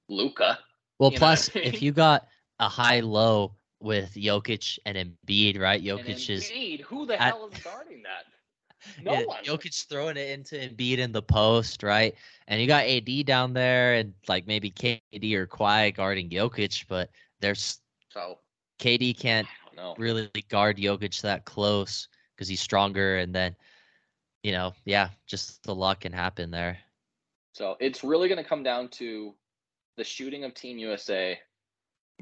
[0.09, 0.59] Luka.
[0.99, 1.69] Well, You plus I mean?
[1.69, 2.27] if you got
[2.59, 5.79] a high low with Jokic and Embiid, right?
[5.81, 8.25] And Jokic is Embiid, who the at- hell is guarding that?
[9.05, 9.43] No yeah, one.
[9.45, 12.15] Jokic throwing it into Embiid in the post, right?
[12.47, 17.11] And you got AD down there and like maybe KD or Kawhi guarding Jokic, but
[17.41, 17.81] there's
[18.13, 18.39] So
[18.79, 19.49] KD can't
[19.99, 22.09] really guard Jokic that close
[22.39, 23.57] because he's stronger, and then
[24.45, 26.79] you know, yeah, just the luck can happen there.
[27.53, 29.35] So it's really going to come down to
[29.97, 31.39] the shooting of Team USA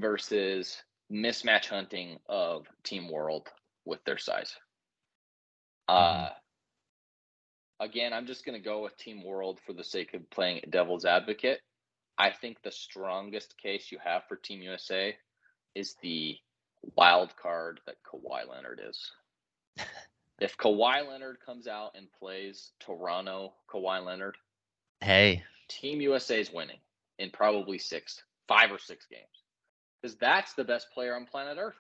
[0.01, 3.49] versus mismatch hunting of Team World
[3.85, 4.55] with their size.
[5.89, 6.31] Uh,
[7.79, 11.05] again, I'm just going to go with Team World for the sake of playing devil's
[11.05, 11.61] advocate.
[12.19, 15.15] I think the strongest case you have for Team USA
[15.75, 16.37] is the
[16.97, 19.13] wild card that Kawhi Leonard is.
[20.41, 24.37] if Kawhi Leonard comes out and plays Toronto Kawhi Leonard,
[25.01, 26.79] Hey, Team USA is winning
[27.19, 29.23] in probably six, five or six games,
[30.01, 31.75] because that's the best player on planet Earth.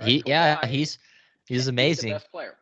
[0.00, 0.08] Right?
[0.08, 0.98] he yeah, Kawhi he's is
[1.46, 2.10] he's the amazing.
[2.10, 2.56] best player.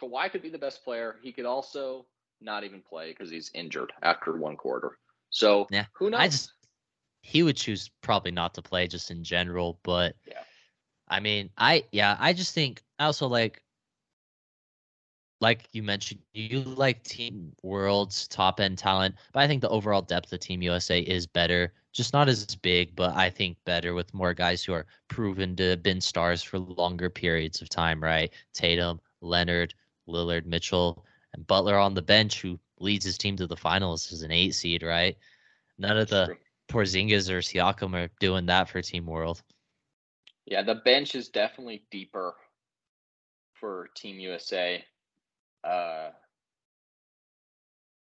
[0.00, 1.16] Kawhi could be the best player.
[1.22, 2.06] He could also
[2.40, 4.98] not even play because he's injured after one quarter.
[5.30, 6.20] So Yeah, who knows?
[6.20, 6.52] I just
[7.22, 10.42] he would choose probably not to play just in general, but Yeah.
[11.08, 13.62] I mean, I yeah, I just think also like
[15.40, 20.02] like you mentioned, you like Team World's top end talent, but I think the overall
[20.02, 21.72] depth of Team USA is better.
[21.92, 25.70] Just not as big, but I think better with more guys who are proven to
[25.70, 28.30] have been stars for longer periods of time, right?
[28.52, 29.74] Tatum, Leonard,
[30.06, 34.22] Lillard, Mitchell, and Butler on the bench who leads his team to the finals as
[34.22, 35.16] an eight seed, right?
[35.78, 36.36] None of the true.
[36.68, 39.42] Porzingis or Siakam are doing that for Team World.
[40.44, 42.34] Yeah, the bench is definitely deeper
[43.60, 44.82] for Team USA.
[45.62, 46.10] Uh,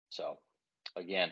[0.10, 0.38] so,
[0.96, 1.32] again,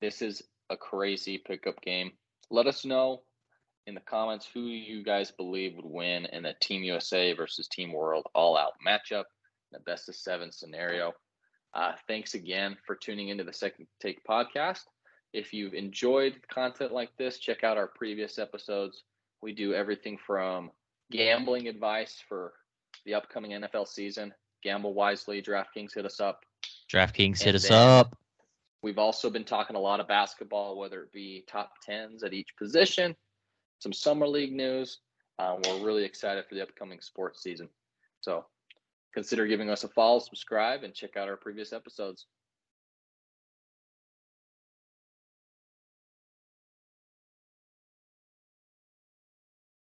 [0.00, 2.12] this is a crazy pickup game.
[2.50, 3.22] Let us know
[3.86, 7.92] in the comments who you guys believe would win in a Team USA versus Team
[7.92, 9.24] World all out matchup,
[9.72, 11.12] the best of seven scenario.
[11.74, 14.80] Uh, thanks again for tuning into the Second Take podcast.
[15.32, 19.02] If you've enjoyed content like this, check out our previous episodes.
[19.40, 20.70] We do everything from
[21.10, 22.52] gambling advice for
[23.04, 24.32] the upcoming NFL season.
[24.62, 25.42] Gamble wisely.
[25.42, 26.44] DraftKings hit us up.
[26.92, 28.16] DraftKings hit And us up.
[28.82, 32.56] We've also been talking a lot of basketball, whether it be top tens at each
[32.58, 33.14] position,
[33.78, 34.98] some summer league news.
[35.38, 37.68] Uh, we're really excited for the upcoming sports season.
[38.20, 38.44] So
[39.14, 42.26] consider giving us a follow, subscribe, and check out our previous episodes.